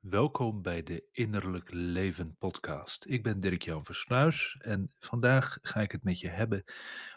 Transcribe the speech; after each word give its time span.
Welkom 0.00 0.62
bij 0.62 0.82
de 0.82 1.04
Innerlijk 1.12 1.68
Leven 1.72 2.36
podcast. 2.38 3.04
Ik 3.08 3.22
ben 3.22 3.40
Dirk-Jan 3.40 3.84
Versluis 3.84 4.56
en 4.60 4.92
vandaag 4.98 5.58
ga 5.62 5.80
ik 5.80 5.92
het 5.92 6.04
met 6.04 6.20
je 6.20 6.28
hebben 6.28 6.64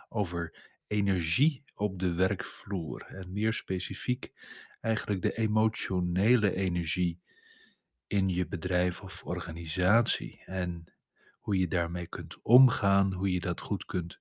over 0.09 0.69
energie 0.87 1.63
op 1.75 1.99
de 1.99 2.13
werkvloer. 2.13 3.05
En 3.05 3.31
meer 3.31 3.53
specifiek 3.53 4.31
eigenlijk 4.81 5.21
de 5.21 5.37
emotionele 5.37 6.55
energie 6.55 7.21
in 8.07 8.29
je 8.29 8.47
bedrijf 8.47 9.01
of 9.01 9.23
organisatie. 9.23 10.43
En 10.45 10.93
hoe 11.39 11.57
je 11.57 11.67
daarmee 11.67 12.07
kunt 12.07 12.41
omgaan, 12.41 13.13
hoe 13.13 13.31
je 13.31 13.39
dat 13.39 13.61
goed 13.61 13.85
kunt 13.85 14.19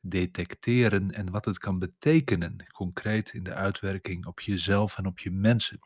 detecteren 0.00 1.10
en 1.10 1.30
wat 1.30 1.44
het 1.44 1.58
kan 1.58 1.78
betekenen, 1.78 2.66
concreet 2.72 3.32
in 3.32 3.42
de 3.42 3.54
uitwerking 3.54 4.26
op 4.26 4.40
jezelf 4.40 4.98
en 4.98 5.06
op 5.06 5.18
je 5.18 5.30
mensen. 5.30 5.78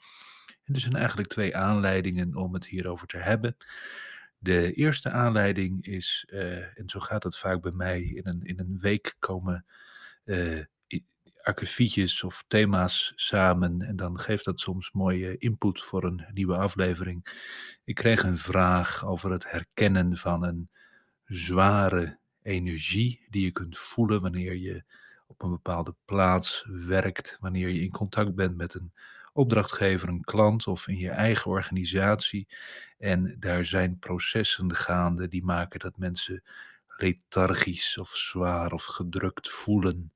En 0.68 0.74
er 0.74 0.80
zijn 0.80 0.96
eigenlijk 0.96 1.28
twee 1.28 1.56
aanleidingen 1.56 2.34
om 2.34 2.54
het 2.54 2.66
hierover 2.66 3.06
te 3.06 3.16
hebben. 3.16 3.56
De 4.38 4.72
eerste 4.72 5.10
aanleiding 5.10 5.86
is, 5.86 6.26
eh, 6.30 6.78
en 6.78 6.88
zo 6.88 7.00
gaat 7.00 7.22
het 7.22 7.38
vaak 7.38 7.60
bij 7.60 7.72
mij, 7.72 8.02
in 8.02 8.26
een, 8.26 8.42
in 8.42 8.58
een 8.58 8.78
week 8.78 9.16
komen 9.18 9.64
uh, 10.24 10.62
of 12.24 12.44
thema's 12.48 13.12
samen 13.16 13.82
en 13.82 13.96
dan 13.96 14.18
geeft 14.18 14.44
dat 14.44 14.60
soms 14.60 14.92
mooie 14.92 15.38
input 15.38 15.80
voor 15.80 16.04
een 16.04 16.26
nieuwe 16.32 16.56
aflevering. 16.56 17.26
Ik 17.84 17.94
kreeg 17.94 18.22
een 18.22 18.36
vraag 18.36 19.06
over 19.06 19.30
het 19.30 19.50
herkennen 19.50 20.16
van 20.16 20.44
een 20.44 20.70
zware 21.24 22.18
energie 22.42 23.26
die 23.30 23.44
je 23.44 23.52
kunt 23.52 23.78
voelen 23.78 24.20
wanneer 24.20 24.56
je 24.56 24.82
op 25.26 25.42
een 25.42 25.50
bepaalde 25.50 25.94
plaats 26.04 26.66
werkt, 26.68 27.36
wanneer 27.40 27.68
je 27.68 27.80
in 27.80 27.90
contact 27.90 28.34
bent 28.34 28.56
met 28.56 28.74
een 28.74 28.92
opdrachtgever, 29.38 30.08
een 30.08 30.24
klant 30.24 30.66
of 30.66 30.88
in 30.88 30.98
je 30.98 31.10
eigen 31.10 31.50
organisatie. 31.50 32.48
En 32.98 33.36
daar 33.38 33.64
zijn 33.64 33.98
processen 33.98 34.74
gaande 34.74 35.28
die 35.28 35.44
maken 35.44 35.80
dat 35.80 35.98
mensen 35.98 36.42
lethargisch 36.96 37.98
of 37.98 38.16
zwaar 38.16 38.72
of 38.72 38.84
gedrukt 38.84 39.50
voelen. 39.50 40.12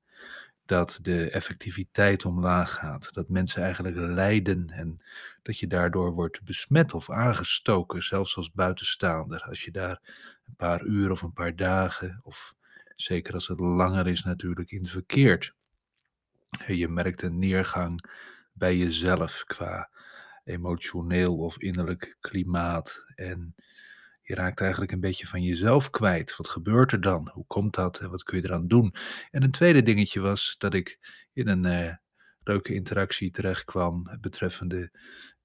Dat 0.65 0.99
de 1.01 1.29
effectiviteit 1.29 2.25
omlaag 2.25 2.73
gaat, 2.73 3.13
dat 3.13 3.29
mensen 3.29 3.63
eigenlijk 3.63 3.95
lijden 3.95 4.69
en 4.69 5.01
dat 5.41 5.59
je 5.59 5.67
daardoor 5.67 6.13
wordt 6.13 6.43
besmet 6.43 6.93
of 6.93 7.09
aangestoken, 7.09 8.03
zelfs 8.03 8.35
als 8.35 8.51
buitenstaander. 8.51 9.41
Als 9.41 9.63
je 9.63 9.71
daar 9.71 9.99
een 10.47 10.55
paar 10.55 10.83
uur 10.83 11.11
of 11.11 11.21
een 11.21 11.33
paar 11.33 11.55
dagen, 11.55 12.19
of 12.23 12.55
zeker 12.95 13.33
als 13.33 13.47
het 13.47 13.59
langer 13.59 14.07
is 14.07 14.23
natuurlijk, 14.23 14.71
in 14.71 14.85
verkeert. 14.85 15.53
Je 16.67 16.87
merkt 16.87 17.21
een 17.21 17.39
neergang 17.39 18.05
bij 18.53 18.77
jezelf 18.77 19.43
qua 19.47 19.89
emotioneel 20.43 21.37
of 21.37 21.59
innerlijk 21.59 22.17
klimaat. 22.19 23.03
En 23.15 23.55
je 24.21 24.35
raakt 24.35 24.61
eigenlijk 24.61 24.91
een 24.91 24.99
beetje 24.99 25.27
van 25.27 25.43
jezelf 25.43 25.89
kwijt. 25.89 26.35
Wat 26.37 26.49
gebeurt 26.49 26.91
er 26.91 27.01
dan? 27.01 27.29
Hoe 27.33 27.45
komt 27.47 27.75
dat? 27.75 27.99
En 27.99 28.09
wat 28.09 28.23
kun 28.23 28.37
je 28.37 28.43
eraan 28.43 28.67
doen? 28.67 28.95
En 29.31 29.43
een 29.43 29.51
tweede 29.51 29.81
dingetje 29.81 30.19
was 30.19 30.55
dat 30.57 30.73
ik 30.73 30.99
in 31.33 31.47
een 31.47 31.65
uh, 31.65 31.95
leuke 32.43 32.73
interactie 32.73 33.31
terecht 33.31 33.63
kwam 33.63 34.17
betreffende 34.21 34.91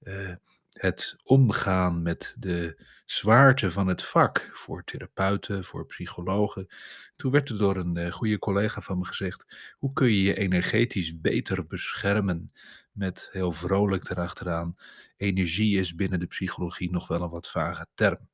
uh, 0.03 0.35
het 0.79 1.17
omgaan 1.25 2.03
met 2.03 2.35
de 2.39 2.77
zwaarte 3.07 3.71
van 3.71 3.87
het 3.87 4.03
vak 4.03 4.49
voor 4.53 4.85
therapeuten, 4.85 5.65
voor 5.65 5.87
psychologen. 5.87 6.69
Toen 7.17 7.33
werd 7.33 7.49
er 7.49 7.59
door 7.59 7.77
een 7.77 7.97
uh, 7.97 8.13
goede 8.13 8.39
collega 8.39 8.81
van 8.81 8.99
me 8.99 9.05
gezegd: 9.05 9.45
hoe 9.79 9.93
kun 9.93 10.07
je 10.07 10.23
je 10.23 10.37
energetisch 10.37 11.21
beter 11.21 11.67
beschermen? 11.67 12.53
Met 12.93 13.29
heel 13.33 13.53
vrolijk 13.53 14.11
erachteraan: 14.11 14.77
energie 15.17 15.79
is 15.79 15.95
binnen 15.95 16.21
de 16.21 16.27
psychologie 16.27 16.91
nog 16.91 17.09
wel 17.09 17.23
een 17.23 17.31
wat 17.31 17.51
vage 17.51 17.87
term. 17.95 18.29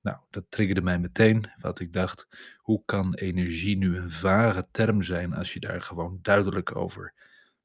Nou, 0.00 0.16
dat 0.30 0.44
triggerde 0.48 0.82
mij 0.82 0.98
meteen, 0.98 1.50
wat 1.60 1.80
ik 1.80 1.92
dacht: 1.92 2.28
hoe 2.58 2.82
kan 2.84 3.14
energie 3.14 3.76
nu 3.76 3.96
een 3.96 4.10
vage 4.10 4.66
term 4.70 5.02
zijn 5.02 5.32
als 5.34 5.52
je 5.52 5.60
daar 5.60 5.82
gewoon 5.82 6.18
duidelijk 6.22 6.76
over 6.76 7.14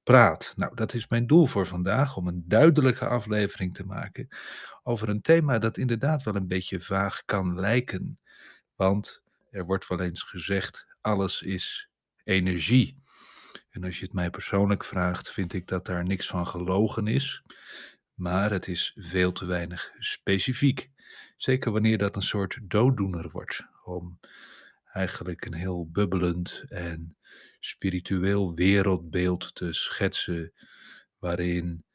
praat. 0.05 0.53
Nou, 0.55 0.75
dat 0.75 0.93
is 0.93 1.07
mijn 1.07 1.27
doel 1.27 1.45
voor 1.45 1.67
vandaag, 1.67 2.17
om 2.17 2.27
een 2.27 2.43
duidelijke 2.47 3.07
aflevering 3.07 3.73
te 3.73 3.85
maken 3.85 4.27
over 4.83 5.09
een 5.09 5.21
thema 5.21 5.59
dat 5.59 5.77
inderdaad 5.77 6.23
wel 6.23 6.35
een 6.35 6.47
beetje 6.47 6.79
vaag 6.79 7.25
kan 7.25 7.59
lijken. 7.59 8.19
Want 8.75 9.21
er 9.49 9.65
wordt 9.65 9.87
wel 9.87 9.99
eens 9.99 10.21
gezegd, 10.21 10.85
alles 11.01 11.41
is 11.41 11.89
energie. 12.23 13.03
En 13.69 13.83
als 13.83 13.99
je 13.99 14.05
het 14.05 14.13
mij 14.13 14.29
persoonlijk 14.29 14.83
vraagt, 14.83 15.31
vind 15.31 15.53
ik 15.53 15.67
dat 15.67 15.85
daar 15.85 16.05
niks 16.05 16.27
van 16.27 16.47
gelogen 16.47 17.07
is. 17.07 17.43
Maar 18.13 18.51
het 18.51 18.67
is 18.67 18.95
veel 18.95 19.31
te 19.31 19.45
weinig 19.45 19.91
specifiek. 19.99 20.89
Zeker 21.37 21.71
wanneer 21.71 21.97
dat 21.97 22.15
een 22.15 22.21
soort 22.21 22.59
dooddoener 22.61 23.29
wordt. 23.29 23.67
Om 23.83 24.19
eigenlijk 24.93 25.45
een 25.45 25.53
heel 25.53 25.89
bubbelend 25.91 26.63
en 26.67 27.17
spiritueel 27.65 28.53
wereldbeeld 28.53 29.55
te 29.55 29.73
schetsen, 29.73 30.53
waarin 31.19 31.85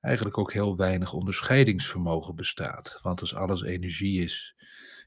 eigenlijk 0.00 0.38
ook 0.38 0.52
heel 0.52 0.76
weinig 0.76 1.12
onderscheidingsvermogen 1.12 2.34
bestaat. 2.34 2.98
Want 3.02 3.20
als 3.20 3.34
alles 3.34 3.62
energie 3.62 4.22
is, 4.22 4.54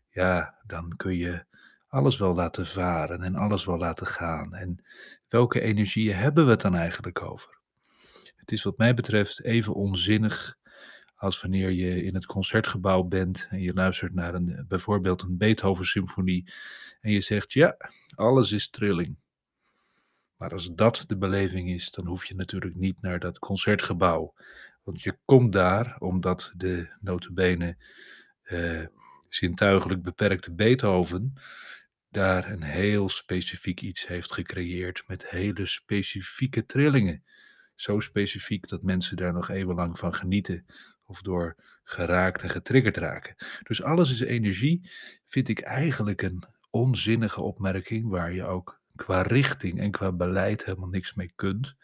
ja, 0.10 0.56
dan 0.66 0.96
kun 0.96 1.16
je 1.16 1.46
alles 1.88 2.18
wel 2.18 2.34
laten 2.34 2.68
varen 2.68 3.22
en 3.22 3.36
alles 3.36 3.66
wel 3.66 3.78
laten 3.78 4.08
gaan. 4.08 4.54
En 4.54 4.86
welke 5.28 5.62
energieën 5.62 6.16
hebben 6.16 6.46
we 6.46 6.52
het 6.52 6.62
dan 6.62 6.76
eigenlijk 6.76 7.22
over? 7.22 7.60
Het 8.36 8.52
is 8.52 8.64
wat 8.64 8.78
mij 8.78 8.94
betreft 8.94 9.44
even 9.44 9.74
onzinnig 9.74 10.60
als 11.16 11.42
wanneer 11.42 11.72
je 11.72 12.04
in 12.04 12.14
het 12.14 12.26
concertgebouw 12.26 13.04
bent 13.04 13.48
en 13.50 13.62
je 13.62 13.74
luistert 13.74 14.14
naar 14.14 14.34
een, 14.34 14.66
bijvoorbeeld 14.68 15.22
een 15.22 15.38
Beethoven-symfonie 15.38 16.54
en 17.02 17.12
je 17.12 17.22
zegt, 17.22 17.54
ja, 17.54 17.78
alles 18.16 18.52
is 18.52 18.70
trilling. 18.70 19.18
Maar 20.42 20.52
als 20.52 20.74
dat 20.74 21.04
de 21.08 21.18
beleving 21.18 21.70
is, 21.70 21.92
dan 21.92 22.06
hoef 22.06 22.26
je 22.26 22.36
natuurlijk 22.36 22.76
niet 22.76 23.02
naar 23.02 23.20
dat 23.20 23.40
concertgebouw. 23.40 24.34
Want 24.84 25.02
je 25.02 25.18
komt 25.26 25.54
daar 25.54 25.96
omdat 26.00 26.54
de 26.56 26.90
notabene 27.00 27.78
uh, 28.44 28.86
zintuigelijk 29.30 30.02
beperkte 30.02 30.54
Beethoven 30.54 31.34
daar 32.10 32.52
een 32.52 32.64
heel 32.64 33.10
specifiek 33.10 33.82
iets 33.82 34.08
heeft 34.08 34.32
gecreëerd 34.34 35.04
met 35.08 35.30
hele 35.30 35.66
specifieke 35.66 36.66
trillingen. 36.66 37.24
Zo 37.76 38.00
specifiek 38.00 38.68
dat 38.68 38.84
mensen 38.84 39.18
daar 39.18 39.34
nog 39.34 39.50
eeuwenlang 39.50 39.98
van 39.98 40.14
genieten 40.14 40.66
of 41.04 41.22
door 41.22 41.56
geraakt 41.84 42.42
en 42.42 42.50
getriggerd 42.50 42.98
raken. 42.98 43.36
Dus 43.64 43.84
alles 43.84 44.12
is 44.12 44.22
energie, 44.22 44.90
vind 45.26 45.50
ik 45.50 45.60
eigenlijk 45.60 46.22
een 46.22 46.44
onzinnige 46.70 47.42
opmerking 47.42 48.10
waar 48.10 48.34
je 48.34 48.44
ook 48.44 48.81
qua 49.04 49.22
richting 49.22 49.80
en 49.80 49.92
qua 49.92 50.12
beleid 50.12 50.66
helemaal 50.66 50.90
niks 50.90 51.14
mee 51.14 51.32
kunt. 51.36 51.76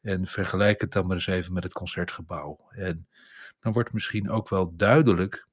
En 0.00 0.26
vergelijk 0.26 0.80
het 0.80 0.92
dan 0.92 1.06
maar 1.06 1.16
eens 1.16 1.26
even 1.26 1.52
met 1.52 1.62
het 1.62 1.72
concertgebouw. 1.72 2.68
En 2.70 3.08
dan 3.60 3.72
wordt 3.72 3.92
misschien 3.92 4.30
ook 4.30 4.48
wel 4.48 4.76
duidelijk 4.76 5.46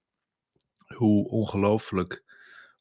hoe 0.88 1.28
ongelooflijk 1.30 2.24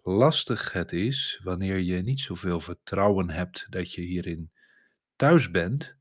lastig 0.03 0.73
het 0.73 0.93
is 0.93 1.41
wanneer 1.43 1.79
je 1.79 2.03
niet 2.03 2.21
zoveel 2.21 2.61
vertrouwen 2.61 3.31
hebt 3.31 3.67
dat 3.71 3.95
je 3.95 4.01
hierin 4.01 4.51
thuis 5.17 5.51
bent, 5.51 5.97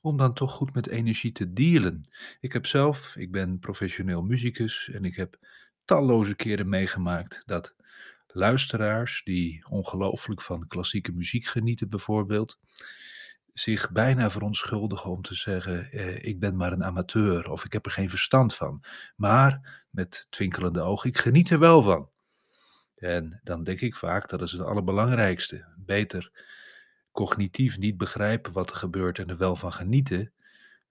om 0.00 0.16
dan 0.16 0.34
toch 0.34 0.52
goed 0.52 0.74
met 0.74 0.88
energie 0.88 1.32
te 1.32 1.52
dealen. 1.52 2.08
Ik 2.40 2.52
heb 2.52 2.66
zelf, 2.66 3.16
ik 3.16 3.30
ben 3.30 3.58
professioneel 3.58 4.22
muzikus 4.22 4.88
en 4.88 5.04
ik 5.04 5.16
heb 5.16 5.38
talloze 5.84 6.34
keren 6.34 6.68
meegemaakt 6.68 7.42
dat 7.46 7.74
luisteraars 8.32 9.22
die 9.24 9.66
ongelooflijk 9.68 10.42
van 10.42 10.66
klassieke 10.66 11.12
muziek 11.12 11.44
genieten 11.44 11.88
bijvoorbeeld, 11.88 12.58
zich 13.52 13.90
bijna 13.90 14.30
verontschuldigen 14.30 15.10
om 15.10 15.22
te 15.22 15.34
zeggen: 15.34 15.90
eh, 15.90 16.24
Ik 16.24 16.40
ben 16.40 16.56
maar 16.56 16.72
een 16.72 16.84
amateur 16.84 17.50
of 17.50 17.64
ik 17.64 17.72
heb 17.72 17.86
er 17.86 17.92
geen 17.92 18.10
verstand 18.10 18.54
van. 18.54 18.84
Maar 19.16 19.84
met 19.90 20.26
twinkelende 20.30 20.80
ogen, 20.80 21.08
ik 21.08 21.18
geniet 21.18 21.50
er 21.50 21.58
wel 21.58 21.82
van. 21.82 22.08
En 22.96 23.40
dan 23.42 23.64
denk 23.64 23.80
ik 23.80 23.96
vaak 23.96 24.28
dat 24.28 24.42
is 24.42 24.52
het 24.52 24.60
allerbelangrijkste. 24.60 25.64
Beter 25.76 26.30
cognitief 27.12 27.78
niet 27.78 27.96
begrijpen 27.96 28.52
wat 28.52 28.70
er 28.70 28.76
gebeurt 28.76 29.18
en 29.18 29.28
er 29.28 29.36
wel 29.36 29.56
van 29.56 29.72
genieten, 29.72 30.32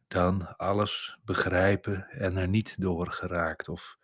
dan 0.08 0.58
alles 0.58 1.18
begrijpen 1.24 2.10
en 2.10 2.38
er 2.38 2.48
niet 2.48 2.82
door 2.82 3.12
geraakt 3.12 3.70
of 3.70 3.98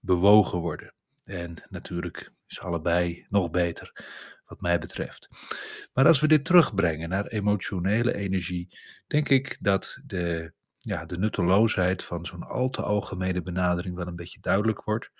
bewogen 0.00 0.58
worden. 0.58 0.92
En 1.24 1.62
natuurlijk 1.68 2.32
is 2.50 2.60
allebei 2.60 3.26
nog 3.28 3.50
beter, 3.50 3.92
wat 4.46 4.60
mij 4.60 4.78
betreft. 4.78 5.28
Maar 5.92 6.06
als 6.06 6.20
we 6.20 6.28
dit 6.28 6.44
terugbrengen 6.44 7.08
naar 7.08 7.26
emotionele 7.26 8.14
energie, 8.14 8.78
denk 9.06 9.28
ik 9.28 9.58
dat 9.60 9.98
de, 10.06 10.52
ja, 10.78 11.04
de 11.04 11.18
nutteloosheid 11.18 12.04
van 12.04 12.26
zo'n 12.26 12.42
al 12.42 12.68
te 12.68 12.82
algemene 12.82 13.42
benadering 13.42 13.94
wel 13.94 14.06
een 14.06 14.16
beetje 14.16 14.40
duidelijk 14.40 14.84
wordt. 14.84 15.10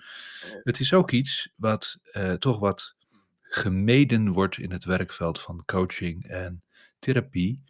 Het 0.62 0.80
is 0.80 0.92
ook 0.92 1.10
iets 1.10 1.52
wat 1.56 1.98
eh, 2.12 2.32
toch 2.32 2.58
wat 2.58 2.96
gemeden 3.42 4.32
wordt 4.32 4.58
in 4.58 4.72
het 4.72 4.84
werkveld 4.84 5.40
van 5.40 5.62
coaching 5.64 6.26
en 6.26 6.62
therapie, 6.98 7.64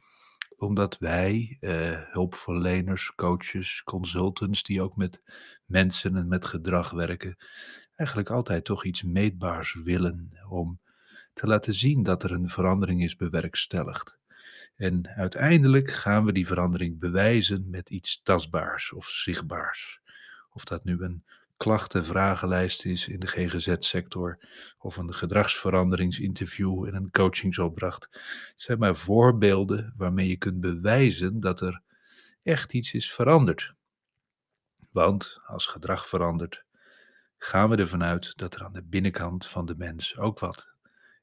omdat 0.56 0.98
wij, 0.98 1.56
eh, 1.60 2.00
hulpverleners, 2.12 3.14
coaches, 3.14 3.82
consultants, 3.82 4.62
die 4.62 4.82
ook 4.82 4.96
met 4.96 5.22
mensen 5.64 6.16
en 6.16 6.28
met 6.28 6.44
gedrag 6.44 6.90
werken, 6.90 7.36
eigenlijk 8.00 8.30
altijd 8.30 8.64
toch 8.64 8.84
iets 8.84 9.02
meetbaars 9.02 9.74
willen 9.74 10.32
om 10.48 10.80
te 11.32 11.46
laten 11.46 11.74
zien 11.74 12.02
dat 12.02 12.22
er 12.22 12.32
een 12.32 12.48
verandering 12.48 13.02
is 13.02 13.16
bewerkstelligd. 13.16 14.18
En 14.76 15.08
uiteindelijk 15.08 15.90
gaan 15.90 16.24
we 16.24 16.32
die 16.32 16.46
verandering 16.46 16.98
bewijzen 16.98 17.70
met 17.70 17.90
iets 17.90 18.22
tastbaars 18.22 18.92
of 18.92 19.08
zichtbaars. 19.08 20.00
Of 20.50 20.64
dat 20.64 20.84
nu 20.84 21.02
een 21.02 21.24
klachten-vragenlijst 21.56 22.84
is 22.84 23.08
in 23.08 23.20
de 23.20 23.26
GGZ-sector 23.26 24.38
of 24.78 24.96
een 24.96 25.14
gedragsveranderingsinterview 25.14 26.86
en 26.86 26.94
een 26.94 27.10
coachingsopdracht. 27.10 28.08
Het 28.50 28.62
zijn 28.62 28.78
maar 28.78 28.96
voorbeelden 28.96 29.94
waarmee 29.96 30.28
je 30.28 30.36
kunt 30.36 30.60
bewijzen 30.60 31.40
dat 31.40 31.60
er 31.60 31.82
echt 32.42 32.72
iets 32.72 32.94
is 32.94 33.12
veranderd. 33.12 33.74
Want 34.90 35.40
als 35.46 35.66
gedrag 35.66 36.08
verandert, 36.08 36.64
gaan 37.42 37.70
we 37.70 37.76
ervan 37.76 38.02
uit 38.02 38.36
dat 38.36 38.54
er 38.54 38.64
aan 38.64 38.72
de 38.72 38.82
binnenkant 38.82 39.46
van 39.46 39.66
de 39.66 39.74
mens 39.76 40.16
ook 40.16 40.38
wat 40.38 40.68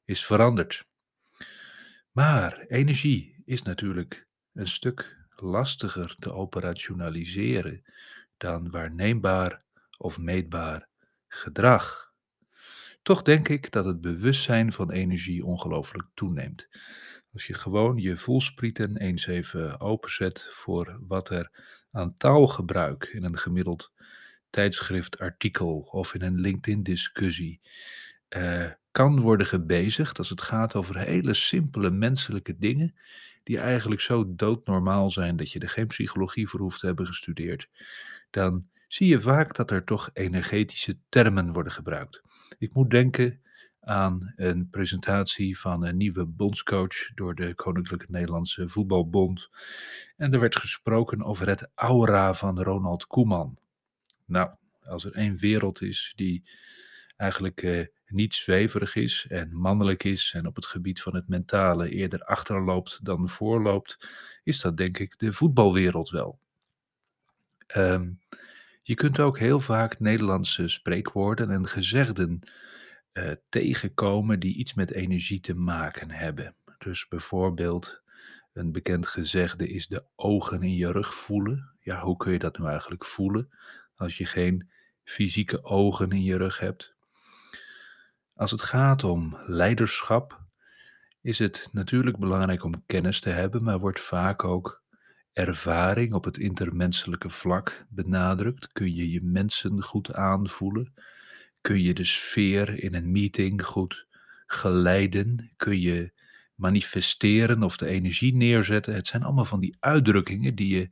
is 0.04 0.26
veranderd. 0.26 0.86
Maar 2.12 2.58
energie 2.58 3.42
is 3.44 3.62
natuurlijk 3.62 4.26
een 4.52 4.66
stuk 4.66 5.26
lastiger 5.34 6.14
te 6.14 6.32
operationaliseren 6.32 7.82
dan 8.36 8.70
waarneembaar 8.70 9.62
of 9.98 10.18
meetbaar 10.18 10.88
gedrag. 11.28 12.12
Toch 13.02 13.22
denk 13.22 13.48
ik 13.48 13.70
dat 13.72 13.84
het 13.84 14.00
bewustzijn 14.00 14.72
van 14.72 14.90
energie 14.90 15.44
ongelooflijk 15.44 16.06
toeneemt. 16.14 16.68
Als 17.32 17.46
je 17.46 17.54
gewoon 17.54 17.96
je 17.96 18.16
voelsprieten 18.16 18.96
eens 18.96 19.26
even 19.26 19.80
openzet 19.80 20.48
voor 20.50 20.98
wat 21.06 21.30
er 21.30 21.50
aan 21.90 22.14
taalgebruik 22.14 23.04
in 23.04 23.24
een 23.24 23.38
gemiddeld 23.38 23.92
tijdschriftartikel 24.50 25.88
of 25.90 26.14
in 26.14 26.22
een 26.22 26.40
LinkedIn-discussie 26.40 27.60
uh, 28.36 28.66
kan 28.90 29.20
worden 29.20 29.46
gebezigd 29.46 30.18
als 30.18 30.30
het 30.30 30.42
gaat 30.42 30.74
over 30.74 30.98
hele 30.98 31.34
simpele 31.34 31.90
menselijke 31.90 32.58
dingen 32.58 32.94
die 33.42 33.58
eigenlijk 33.58 34.00
zo 34.00 34.34
doodnormaal 34.34 35.10
zijn 35.10 35.36
dat 35.36 35.52
je 35.52 35.58
er 35.58 35.68
geen 35.68 35.86
psychologie 35.86 36.48
voor 36.48 36.60
hoeft 36.60 36.80
te 36.80 36.86
hebben 36.86 37.06
gestudeerd, 37.06 37.68
dan 38.30 38.68
zie 38.88 39.08
je 39.08 39.20
vaak 39.20 39.54
dat 39.54 39.70
er 39.70 39.82
toch 39.82 40.10
energetische 40.12 40.98
termen 41.08 41.52
worden 41.52 41.72
gebruikt. 41.72 42.22
Ik 42.58 42.74
moet 42.74 42.90
denken 42.90 43.40
aan 43.80 44.32
een 44.36 44.68
presentatie 44.70 45.58
van 45.58 45.86
een 45.86 45.96
nieuwe 45.96 46.24
bondscoach 46.24 47.14
door 47.14 47.34
de 47.34 47.54
Koninklijke 47.54 48.06
Nederlandse 48.08 48.68
Voetbalbond. 48.68 49.48
En 50.16 50.32
er 50.32 50.40
werd 50.40 50.56
gesproken 50.56 51.22
over 51.22 51.48
het 51.48 51.70
aura 51.74 52.34
van 52.34 52.62
Ronald 52.62 53.06
Koeman. 53.06 53.57
Nou, 54.28 54.50
als 54.84 55.04
er 55.04 55.12
één 55.12 55.36
wereld 55.36 55.82
is 55.82 56.12
die 56.16 56.44
eigenlijk 57.16 57.62
eh, 57.62 57.86
niet 58.06 58.34
zweverig 58.34 58.94
is 58.94 59.26
en 59.28 59.56
mannelijk 59.56 60.04
is 60.04 60.32
en 60.34 60.46
op 60.46 60.56
het 60.56 60.66
gebied 60.66 61.02
van 61.02 61.14
het 61.14 61.28
mentale 61.28 61.90
eerder 61.90 62.24
achterloopt 62.24 63.04
dan 63.04 63.28
voorloopt, 63.28 64.08
is 64.44 64.60
dat 64.60 64.76
denk 64.76 64.98
ik 64.98 65.18
de 65.18 65.32
voetbalwereld 65.32 66.10
wel. 66.10 66.38
Um, 67.76 68.18
je 68.82 68.94
kunt 68.94 69.18
ook 69.18 69.38
heel 69.38 69.60
vaak 69.60 70.00
Nederlandse 70.00 70.68
spreekwoorden 70.68 71.50
en 71.50 71.66
gezegden 71.66 72.40
uh, 73.12 73.32
tegenkomen 73.48 74.40
die 74.40 74.54
iets 74.54 74.74
met 74.74 74.90
energie 74.90 75.40
te 75.40 75.54
maken 75.54 76.10
hebben. 76.10 76.54
Dus 76.78 77.08
bijvoorbeeld 77.08 78.02
een 78.52 78.72
bekend 78.72 79.06
gezegde 79.06 79.68
is 79.68 79.86
de 79.86 80.04
ogen 80.16 80.62
in 80.62 80.74
je 80.74 80.92
rug 80.92 81.14
voelen. 81.14 81.70
Ja, 81.80 82.00
hoe 82.00 82.16
kun 82.16 82.32
je 82.32 82.38
dat 82.38 82.58
nu 82.58 82.66
eigenlijk 82.66 83.04
voelen 83.04 83.50
als 83.98 84.16
je 84.16 84.26
geen 84.26 84.70
fysieke 85.04 85.64
ogen 85.64 86.10
in 86.10 86.22
je 86.22 86.36
rug 86.36 86.58
hebt? 86.58 86.94
Als 88.34 88.50
het 88.50 88.62
gaat 88.62 89.04
om 89.04 89.38
leiderschap, 89.46 90.40
is 91.20 91.38
het 91.38 91.68
natuurlijk 91.72 92.16
belangrijk 92.16 92.64
om 92.64 92.86
kennis 92.86 93.20
te 93.20 93.30
hebben, 93.30 93.62
maar 93.62 93.78
wordt 93.78 94.00
vaak 94.00 94.44
ook 94.44 94.82
ervaring 95.32 96.12
op 96.12 96.24
het 96.24 96.38
intermenselijke 96.38 97.30
vlak 97.30 97.86
benadrukt? 97.88 98.72
Kun 98.72 98.94
je 98.94 99.10
je 99.10 99.22
mensen 99.22 99.82
goed 99.82 100.14
aanvoelen? 100.14 100.94
Kun 101.60 101.82
je 101.82 101.94
de 101.94 102.04
sfeer 102.04 102.82
in 102.82 102.94
een 102.94 103.12
meeting 103.12 103.64
goed 103.64 104.06
geleiden? 104.46 105.50
Kun 105.56 105.80
je 105.80 106.12
manifesteren 106.54 107.62
of 107.62 107.76
de 107.76 107.86
energie 107.86 108.34
neerzetten? 108.34 108.94
Het 108.94 109.06
zijn 109.06 109.22
allemaal 109.22 109.44
van 109.44 109.60
die 109.60 109.76
uitdrukkingen 109.80 110.54
die 110.54 110.76
je 110.76 110.90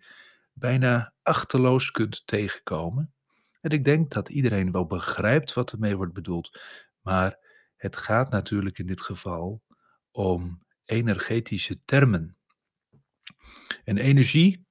bijna 0.58 1.12
achterloos 1.22 1.90
kunt 1.90 2.26
tegenkomen. 2.26 3.14
En 3.60 3.70
ik 3.70 3.84
denk 3.84 4.10
dat 4.10 4.28
iedereen 4.28 4.72
wel 4.72 4.86
begrijpt 4.86 5.52
wat 5.52 5.72
ermee 5.72 5.96
wordt 5.96 6.12
bedoeld. 6.12 6.60
Maar 7.00 7.38
het 7.76 7.96
gaat 7.96 8.30
natuurlijk 8.30 8.78
in 8.78 8.86
dit 8.86 9.00
geval 9.00 9.62
om 10.10 10.62
energetische 10.84 11.80
termen. 11.84 12.36
En 13.84 13.98
energie 13.98 14.66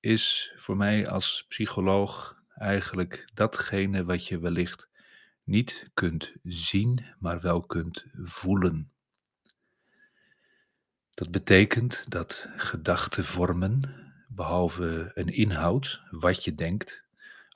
is 0.00 0.52
voor 0.56 0.76
mij 0.76 1.08
als 1.08 1.44
psycholoog 1.48 2.42
eigenlijk 2.48 3.30
datgene 3.34 4.04
wat 4.04 4.26
je 4.26 4.38
wellicht 4.38 4.88
niet 5.44 5.90
kunt 5.94 6.32
zien, 6.42 7.04
maar 7.18 7.40
wel 7.40 7.62
kunt 7.62 8.04
voelen. 8.12 8.90
Dat 11.14 11.30
betekent 11.30 12.10
dat 12.10 12.48
gedachten 12.56 13.24
vormen, 13.24 14.05
behalve 14.36 15.10
een 15.14 15.28
inhoud, 15.28 16.02
wat 16.10 16.44
je 16.44 16.54
denkt, 16.54 17.04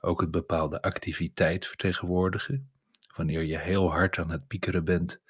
ook 0.01 0.21
een 0.21 0.31
bepaalde 0.31 0.81
activiteit 0.81 1.67
vertegenwoordigen. 1.67 2.69
Wanneer 3.15 3.43
je 3.43 3.57
heel 3.57 3.91
hard 3.91 4.17
aan 4.17 4.31
het 4.31 4.47
piekeren 4.47 4.85
bent, 4.85 5.21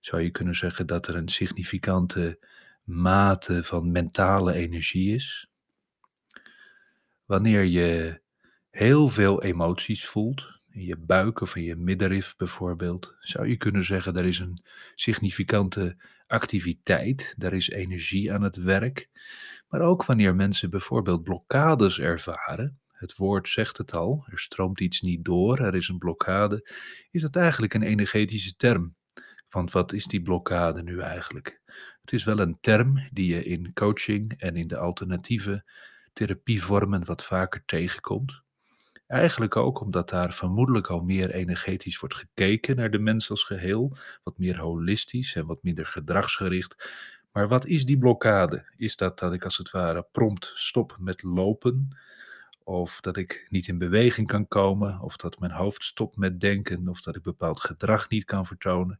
zou 0.00 0.22
je 0.22 0.30
kunnen 0.30 0.54
zeggen 0.54 0.86
dat 0.86 1.06
er 1.06 1.16
een 1.16 1.28
significante 1.28 2.38
mate 2.84 3.64
van 3.64 3.92
mentale 3.92 4.52
energie 4.52 5.14
is. 5.14 5.48
Wanneer 7.24 7.64
je 7.64 8.20
heel 8.70 9.08
veel 9.08 9.42
emoties 9.42 10.06
voelt, 10.06 10.60
in 10.70 10.84
je 10.84 10.96
buik 10.96 11.40
of 11.40 11.56
in 11.56 11.62
je 11.62 11.76
middenrif 11.76 12.36
bijvoorbeeld, 12.36 13.16
zou 13.20 13.48
je 13.48 13.56
kunnen 13.56 13.84
zeggen 13.84 14.16
er 14.16 14.24
is 14.24 14.38
een 14.38 14.62
significante 14.94 15.96
activiteit, 16.26 17.34
daar 17.38 17.52
is 17.52 17.70
energie 17.70 18.32
aan 18.32 18.42
het 18.42 18.56
werk. 18.56 19.08
Maar 19.68 19.80
ook 19.80 20.04
wanneer 20.04 20.34
mensen 20.34 20.70
bijvoorbeeld 20.70 21.22
blokkades 21.22 22.00
ervaren, 22.00 22.80
het 22.92 23.16
woord 23.16 23.48
zegt 23.48 23.78
het 23.78 23.94
al, 23.94 24.24
er 24.30 24.38
stroomt 24.38 24.80
iets 24.80 25.00
niet 25.00 25.24
door, 25.24 25.58
er 25.58 25.74
is 25.74 25.88
een 25.88 25.98
blokkade, 25.98 26.70
is 27.10 27.22
dat 27.22 27.36
eigenlijk 27.36 27.74
een 27.74 27.82
energetische 27.82 28.56
term. 28.56 28.94
Want 29.48 29.70
wat 29.70 29.92
is 29.92 30.06
die 30.06 30.22
blokkade 30.22 30.82
nu 30.82 31.00
eigenlijk? 31.00 31.60
Het 32.00 32.12
is 32.12 32.24
wel 32.24 32.38
een 32.38 32.58
term 32.60 33.08
die 33.12 33.34
je 33.34 33.44
in 33.44 33.72
coaching 33.72 34.32
en 34.38 34.56
in 34.56 34.68
de 34.68 34.76
alternatieve 34.76 35.64
therapievormen 36.12 37.04
wat 37.04 37.24
vaker 37.24 37.62
tegenkomt. 37.64 38.42
Eigenlijk 39.06 39.56
ook 39.56 39.80
omdat 39.80 40.08
daar 40.08 40.32
vermoedelijk 40.32 40.86
al 40.86 41.00
meer 41.00 41.30
energetisch 41.30 41.98
wordt 41.98 42.14
gekeken 42.14 42.76
naar 42.76 42.90
de 42.90 42.98
mens 42.98 43.30
als 43.30 43.44
geheel, 43.44 43.96
wat 44.22 44.38
meer 44.38 44.58
holistisch 44.58 45.34
en 45.34 45.46
wat 45.46 45.62
minder 45.62 45.86
gedragsgericht. 45.86 46.90
Maar 47.34 47.48
wat 47.48 47.66
is 47.66 47.84
die 47.84 47.98
blokkade? 47.98 48.64
Is 48.76 48.96
dat 48.96 49.18
dat 49.18 49.32
ik 49.32 49.44
als 49.44 49.56
het 49.56 49.70
ware 49.70 50.06
prompt 50.12 50.52
stop 50.54 50.96
met 50.98 51.22
lopen? 51.22 51.96
Of 52.64 53.00
dat 53.00 53.16
ik 53.16 53.46
niet 53.48 53.68
in 53.68 53.78
beweging 53.78 54.26
kan 54.26 54.48
komen? 54.48 55.00
Of 55.00 55.16
dat 55.16 55.38
mijn 55.38 55.52
hoofd 55.52 55.82
stopt 55.82 56.16
met 56.16 56.40
denken? 56.40 56.88
Of 56.88 57.00
dat 57.00 57.16
ik 57.16 57.22
bepaald 57.22 57.60
gedrag 57.60 58.08
niet 58.08 58.24
kan 58.24 58.46
vertonen? 58.46 58.98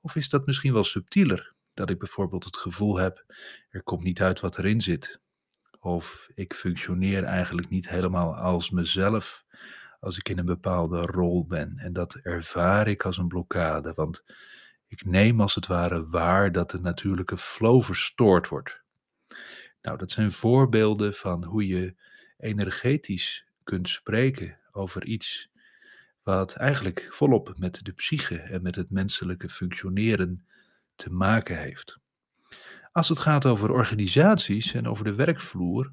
Of 0.00 0.16
is 0.16 0.28
dat 0.28 0.46
misschien 0.46 0.72
wel 0.72 0.84
subtieler? 0.84 1.54
Dat 1.74 1.90
ik 1.90 1.98
bijvoorbeeld 1.98 2.44
het 2.44 2.56
gevoel 2.56 2.98
heb, 2.98 3.24
er 3.70 3.82
komt 3.82 4.02
niet 4.02 4.20
uit 4.20 4.40
wat 4.40 4.58
erin 4.58 4.80
zit. 4.80 5.20
Of 5.78 6.28
ik 6.34 6.54
functioneer 6.54 7.24
eigenlijk 7.24 7.68
niet 7.68 7.88
helemaal 7.88 8.36
als 8.36 8.70
mezelf 8.70 9.44
als 10.00 10.18
ik 10.18 10.28
in 10.28 10.38
een 10.38 10.44
bepaalde 10.44 11.00
rol 11.00 11.46
ben. 11.46 11.78
En 11.78 11.92
dat 11.92 12.14
ervaar 12.14 12.88
ik 12.88 13.04
als 13.04 13.16
een 13.16 13.28
blokkade, 13.28 13.92
want 13.94 14.22
ik 14.90 15.04
neem 15.04 15.40
als 15.40 15.54
het 15.54 15.66
ware 15.66 16.08
waar 16.08 16.52
dat 16.52 16.70
de 16.70 16.80
natuurlijke 16.80 17.36
flow 17.36 17.82
verstoord 17.82 18.48
wordt. 18.48 18.82
Nou, 19.82 19.98
dat 19.98 20.10
zijn 20.10 20.32
voorbeelden 20.32 21.14
van 21.14 21.44
hoe 21.44 21.66
je 21.66 21.94
energetisch 22.38 23.46
kunt 23.64 23.88
spreken 23.88 24.58
over 24.72 25.04
iets 25.04 25.50
wat 26.22 26.54
eigenlijk 26.54 27.06
volop 27.10 27.54
met 27.58 27.84
de 27.84 27.92
psyche 27.92 28.38
en 28.38 28.62
met 28.62 28.74
het 28.74 28.90
menselijke 28.90 29.48
functioneren 29.48 30.46
te 30.96 31.10
maken 31.10 31.58
heeft. 31.58 31.98
Als 32.92 33.08
het 33.08 33.18
gaat 33.18 33.46
over 33.46 33.70
organisaties 33.70 34.72
en 34.74 34.88
over 34.88 35.04
de 35.04 35.14
werkvloer, 35.14 35.92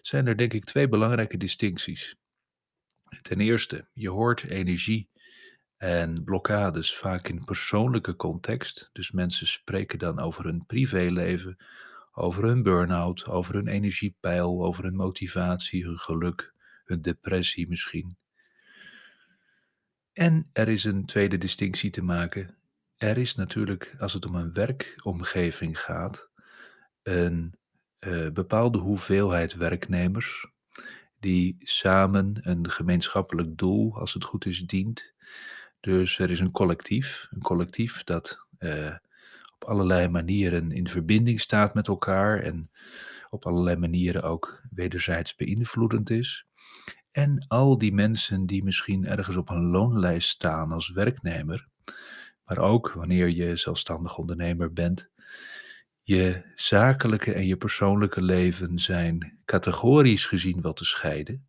zijn 0.00 0.26
er 0.26 0.36
denk 0.36 0.52
ik 0.52 0.64
twee 0.64 0.88
belangrijke 0.88 1.36
distincties. 1.36 2.16
Ten 3.22 3.40
eerste, 3.40 3.88
je 3.92 4.10
hoort 4.10 4.42
energie 4.44 5.08
en 5.82 6.24
blokkades 6.24 6.96
vaak 6.96 7.28
in 7.28 7.44
persoonlijke 7.44 8.16
context. 8.16 8.90
Dus 8.92 9.10
mensen 9.10 9.46
spreken 9.46 9.98
dan 9.98 10.18
over 10.18 10.44
hun 10.44 10.66
privéleven 10.66 11.56
over 12.12 12.44
hun 12.44 12.62
burn-out, 12.62 13.26
over 13.26 13.54
hun 13.54 13.68
energiepeil, 13.68 14.64
over 14.64 14.84
hun 14.84 14.94
motivatie, 14.94 15.84
hun 15.84 15.98
geluk, 15.98 16.54
hun 16.84 17.02
depressie 17.02 17.68
misschien. 17.68 18.16
En 20.12 20.50
er 20.52 20.68
is 20.68 20.84
een 20.84 21.04
tweede 21.04 21.38
distinctie 21.38 21.90
te 21.90 22.04
maken. 22.04 22.56
Er 22.96 23.18
is 23.18 23.34
natuurlijk, 23.34 23.94
als 23.98 24.12
het 24.12 24.26
om 24.26 24.34
een 24.34 24.52
werkomgeving 24.52 25.80
gaat, 25.80 26.30
een 27.02 27.54
uh, 28.00 28.28
bepaalde 28.28 28.78
hoeveelheid 28.78 29.54
werknemers 29.54 30.46
die 31.18 31.56
samen 31.58 32.38
een 32.40 32.70
gemeenschappelijk 32.70 33.56
doel, 33.56 33.98
als 33.98 34.14
het 34.14 34.24
goed 34.24 34.46
is, 34.46 34.60
dient. 34.60 35.11
Dus 35.82 36.18
er 36.18 36.30
is 36.30 36.40
een 36.40 36.50
collectief, 36.50 37.28
een 37.30 37.42
collectief 37.42 38.04
dat 38.04 38.38
uh, 38.58 38.96
op 39.54 39.64
allerlei 39.64 40.08
manieren 40.08 40.72
in 40.72 40.88
verbinding 40.88 41.40
staat 41.40 41.74
met 41.74 41.88
elkaar 41.88 42.38
en 42.42 42.70
op 43.30 43.46
allerlei 43.46 43.76
manieren 43.76 44.22
ook 44.22 44.62
wederzijds 44.70 45.34
beïnvloedend 45.34 46.10
is. 46.10 46.46
En 47.10 47.44
al 47.48 47.78
die 47.78 47.92
mensen 47.92 48.46
die 48.46 48.64
misschien 48.64 49.06
ergens 49.06 49.36
op 49.36 49.48
een 49.48 49.70
loonlijst 49.70 50.28
staan 50.28 50.72
als 50.72 50.90
werknemer, 50.90 51.68
maar 52.44 52.58
ook 52.58 52.92
wanneer 52.92 53.30
je 53.30 53.56
zelfstandig 53.56 54.18
ondernemer 54.18 54.72
bent, 54.72 55.10
je 56.02 56.52
zakelijke 56.54 57.32
en 57.32 57.46
je 57.46 57.56
persoonlijke 57.56 58.22
leven 58.22 58.78
zijn 58.78 59.38
categorisch 59.44 60.26
gezien 60.26 60.60
wel 60.60 60.72
te 60.72 60.84
scheiden, 60.84 61.48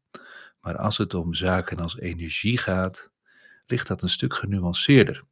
maar 0.60 0.78
als 0.78 0.98
het 0.98 1.14
om 1.14 1.34
zaken 1.34 1.80
als 1.80 2.00
energie 2.00 2.58
gaat, 2.58 3.13
ligt 3.66 3.88
dat 3.88 4.02
een 4.02 4.10
stuk 4.10 4.34
genuanceerder. 4.34 5.24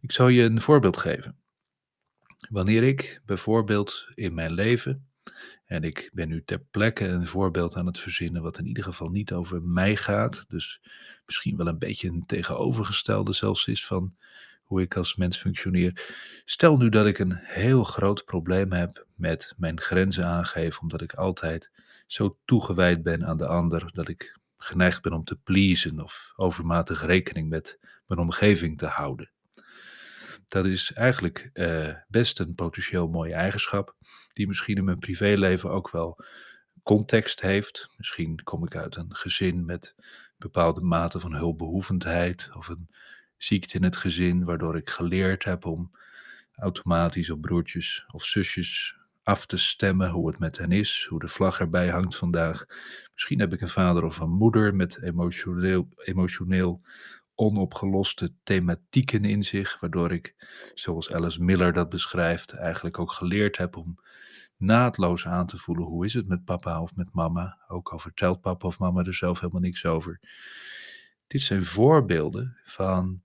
Ik 0.00 0.12
zal 0.12 0.28
je 0.28 0.42
een 0.42 0.60
voorbeeld 0.60 0.96
geven. 0.96 1.38
Wanneer 2.48 2.82
ik 2.82 3.20
bijvoorbeeld 3.24 4.08
in 4.14 4.34
mijn 4.34 4.52
leven, 4.52 5.08
en 5.64 5.82
ik 5.82 6.10
ben 6.12 6.28
nu 6.28 6.42
ter 6.44 6.58
plekke 6.58 7.04
een 7.04 7.26
voorbeeld 7.26 7.76
aan 7.76 7.86
het 7.86 7.98
verzinnen, 7.98 8.42
wat 8.42 8.58
in 8.58 8.66
ieder 8.66 8.84
geval 8.84 9.08
niet 9.08 9.32
over 9.32 9.62
mij 9.62 9.96
gaat, 9.96 10.44
dus 10.48 10.80
misschien 11.26 11.56
wel 11.56 11.66
een 11.66 11.78
beetje 11.78 12.08
een 12.08 12.26
tegenovergestelde 12.26 13.32
zelfs 13.32 13.66
is 13.66 13.86
van 13.86 14.16
hoe 14.62 14.80
ik 14.80 14.96
als 14.96 15.16
mens 15.16 15.36
functioneer. 15.36 16.14
Stel 16.44 16.76
nu 16.76 16.88
dat 16.88 17.06
ik 17.06 17.18
een 17.18 17.36
heel 17.36 17.84
groot 17.84 18.24
probleem 18.24 18.72
heb 18.72 19.06
met 19.14 19.54
mijn 19.56 19.80
grenzen 19.80 20.26
aangeven, 20.26 20.82
omdat 20.82 21.02
ik 21.02 21.14
altijd 21.14 21.70
zo 22.06 22.38
toegewijd 22.44 23.02
ben 23.02 23.26
aan 23.26 23.36
de 23.36 23.46
ander 23.46 23.90
dat 23.92 24.08
ik 24.08 24.38
geneigd 24.58 25.02
ben 25.02 25.12
om 25.12 25.24
te 25.24 25.36
pleasen 25.36 26.00
of 26.00 26.32
overmatig 26.36 27.04
rekening 27.04 27.48
met 27.48 27.78
mijn 28.06 28.20
omgeving 28.20 28.78
te 28.78 28.86
houden. 28.86 29.30
Dat 30.48 30.66
is 30.66 30.92
eigenlijk 30.92 31.50
uh, 31.54 31.94
best 32.08 32.38
een 32.38 32.54
potentieel 32.54 33.08
mooie 33.08 33.34
eigenschap, 33.34 33.94
die 34.32 34.46
misschien 34.46 34.76
in 34.76 34.84
mijn 34.84 34.98
privéleven 34.98 35.70
ook 35.70 35.90
wel 35.90 36.24
context 36.82 37.40
heeft. 37.40 37.88
Misschien 37.96 38.42
kom 38.42 38.64
ik 38.64 38.76
uit 38.76 38.96
een 38.96 39.14
gezin 39.14 39.64
met 39.64 39.94
bepaalde 40.38 40.80
mate 40.80 41.20
van 41.20 41.34
hulpbehoevendheid 41.34 42.48
of 42.52 42.68
een 42.68 42.88
ziekte 43.36 43.76
in 43.76 43.82
het 43.82 43.96
gezin, 43.96 44.44
waardoor 44.44 44.76
ik 44.76 44.90
geleerd 44.90 45.44
heb 45.44 45.64
om 45.64 45.90
automatisch 46.54 47.30
op 47.30 47.40
broertjes 47.40 48.04
of 48.12 48.24
zusjes 48.24 48.98
af 49.26 49.46
te 49.46 49.56
stemmen 49.56 50.10
hoe 50.10 50.28
het 50.28 50.38
met 50.38 50.58
hen 50.58 50.72
is, 50.72 51.06
hoe 51.08 51.18
de 51.18 51.28
vlag 51.28 51.60
erbij 51.60 51.88
hangt 51.88 52.16
vandaag. 52.16 52.64
Misschien 53.12 53.40
heb 53.40 53.52
ik 53.52 53.60
een 53.60 53.68
vader 53.68 54.04
of 54.04 54.18
een 54.18 54.30
moeder 54.30 54.74
met 54.74 55.02
emotioneel, 55.02 55.88
emotioneel 55.96 56.82
onopgeloste 57.34 58.32
thematieken 58.42 59.24
in 59.24 59.42
zich, 59.42 59.80
waardoor 59.80 60.12
ik, 60.12 60.34
zoals 60.74 61.12
Alice 61.12 61.42
Miller 61.42 61.72
dat 61.72 61.88
beschrijft, 61.88 62.52
eigenlijk 62.52 62.98
ook 62.98 63.12
geleerd 63.12 63.56
heb 63.56 63.76
om 63.76 63.98
naadloos 64.56 65.26
aan 65.26 65.46
te 65.46 65.56
voelen 65.56 65.84
hoe 65.84 66.04
is 66.04 66.14
het 66.14 66.28
met 66.28 66.44
papa 66.44 66.80
of 66.80 66.96
met 66.96 67.12
mama, 67.12 67.58
ook 67.68 67.88
al 67.88 67.98
vertelt 67.98 68.40
papa 68.40 68.66
of 68.66 68.78
mama 68.78 69.04
er 69.04 69.14
zelf 69.14 69.40
helemaal 69.40 69.60
niks 69.60 69.84
over. 69.84 70.20
Dit 71.26 71.42
zijn 71.42 71.64
voorbeelden 71.64 72.56
van 72.64 73.22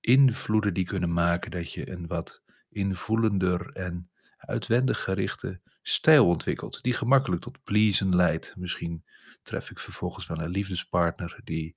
invloeden 0.00 0.74
die 0.74 0.86
kunnen 0.86 1.12
maken 1.12 1.50
dat 1.50 1.72
je 1.72 1.90
een 1.90 2.06
wat 2.06 2.42
invoelender 2.68 3.72
en 3.72 4.08
uitwendig 4.46 5.02
gerichte 5.02 5.60
stijl 5.82 6.26
ontwikkelt, 6.26 6.82
die 6.82 6.92
gemakkelijk 6.92 7.42
tot 7.42 7.64
pleasen 7.64 8.16
leidt. 8.16 8.54
Misschien 8.56 9.04
tref 9.42 9.70
ik 9.70 9.78
vervolgens 9.78 10.26
wel 10.26 10.38
een 10.38 10.50
liefdespartner 10.50 11.40
die 11.44 11.76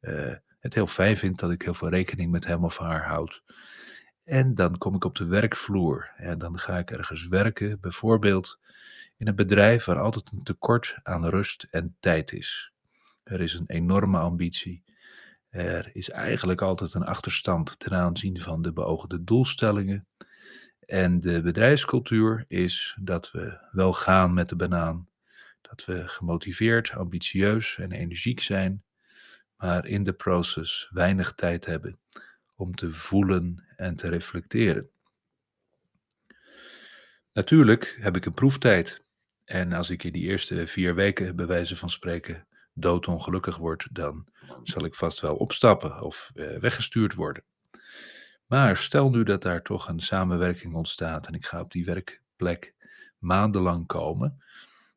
uh, 0.00 0.34
het 0.58 0.74
heel 0.74 0.86
fijn 0.86 1.16
vindt 1.16 1.40
dat 1.40 1.50
ik 1.50 1.62
heel 1.62 1.74
veel 1.74 1.88
rekening 1.88 2.30
met 2.30 2.44
hem 2.44 2.64
of 2.64 2.78
haar 2.78 3.06
houd. 3.06 3.42
En 4.24 4.54
dan 4.54 4.78
kom 4.78 4.94
ik 4.94 5.04
op 5.04 5.16
de 5.16 5.24
werkvloer 5.24 6.12
en 6.16 6.38
dan 6.38 6.58
ga 6.58 6.78
ik 6.78 6.90
ergens 6.90 7.26
werken, 7.26 7.80
bijvoorbeeld 7.80 8.58
in 9.16 9.28
een 9.28 9.36
bedrijf 9.36 9.84
waar 9.84 10.00
altijd 10.00 10.32
een 10.32 10.42
tekort 10.42 10.96
aan 11.02 11.26
rust 11.26 11.66
en 11.70 11.96
tijd 12.00 12.32
is. 12.32 12.72
Er 13.22 13.40
is 13.40 13.54
een 13.54 13.64
enorme 13.66 14.18
ambitie. 14.18 14.84
Er 15.48 15.90
is 15.92 16.10
eigenlijk 16.10 16.62
altijd 16.62 16.94
een 16.94 17.04
achterstand 17.04 17.78
ten 17.78 17.92
aanzien 17.92 18.40
van 18.40 18.62
de 18.62 18.72
beoogde 18.72 19.24
doelstellingen. 19.24 20.06
En 20.92 21.20
de 21.20 21.40
bedrijfscultuur 21.40 22.44
is 22.48 22.96
dat 23.00 23.30
we 23.30 23.58
wel 23.70 23.92
gaan 23.92 24.34
met 24.34 24.48
de 24.48 24.56
banaan. 24.56 25.08
Dat 25.60 25.84
we 25.84 26.08
gemotiveerd, 26.08 26.90
ambitieus 26.90 27.78
en 27.78 27.92
energiek 27.92 28.40
zijn, 28.40 28.84
maar 29.56 29.86
in 29.86 30.04
de 30.04 30.12
proces 30.12 30.88
weinig 30.90 31.32
tijd 31.32 31.66
hebben 31.66 31.98
om 32.54 32.74
te 32.74 32.90
voelen 32.90 33.64
en 33.76 33.96
te 33.96 34.08
reflecteren. 34.08 34.88
Natuurlijk 37.32 37.96
heb 38.00 38.16
ik 38.16 38.24
een 38.24 38.34
proeftijd. 38.34 39.02
En 39.44 39.72
als 39.72 39.90
ik 39.90 40.04
in 40.04 40.12
die 40.12 40.28
eerste 40.28 40.66
vier 40.66 40.94
weken, 40.94 41.36
bij 41.36 41.46
wijze 41.46 41.76
van 41.76 41.90
spreken, 41.90 42.46
doodongelukkig 42.72 43.56
word, 43.56 43.88
dan 43.92 44.26
zal 44.62 44.84
ik 44.84 44.94
vast 44.94 45.20
wel 45.20 45.36
opstappen 45.36 46.00
of 46.00 46.30
uh, 46.34 46.58
weggestuurd 46.58 47.14
worden. 47.14 47.44
Maar 48.52 48.76
stel 48.76 49.10
nu 49.10 49.22
dat 49.22 49.42
daar 49.42 49.62
toch 49.62 49.88
een 49.88 50.00
samenwerking 50.00 50.74
ontstaat 50.74 51.26
en 51.26 51.34
ik 51.34 51.46
ga 51.46 51.60
op 51.60 51.70
die 51.70 51.84
werkplek 51.84 52.74
maandenlang 53.18 53.86
komen, 53.86 54.42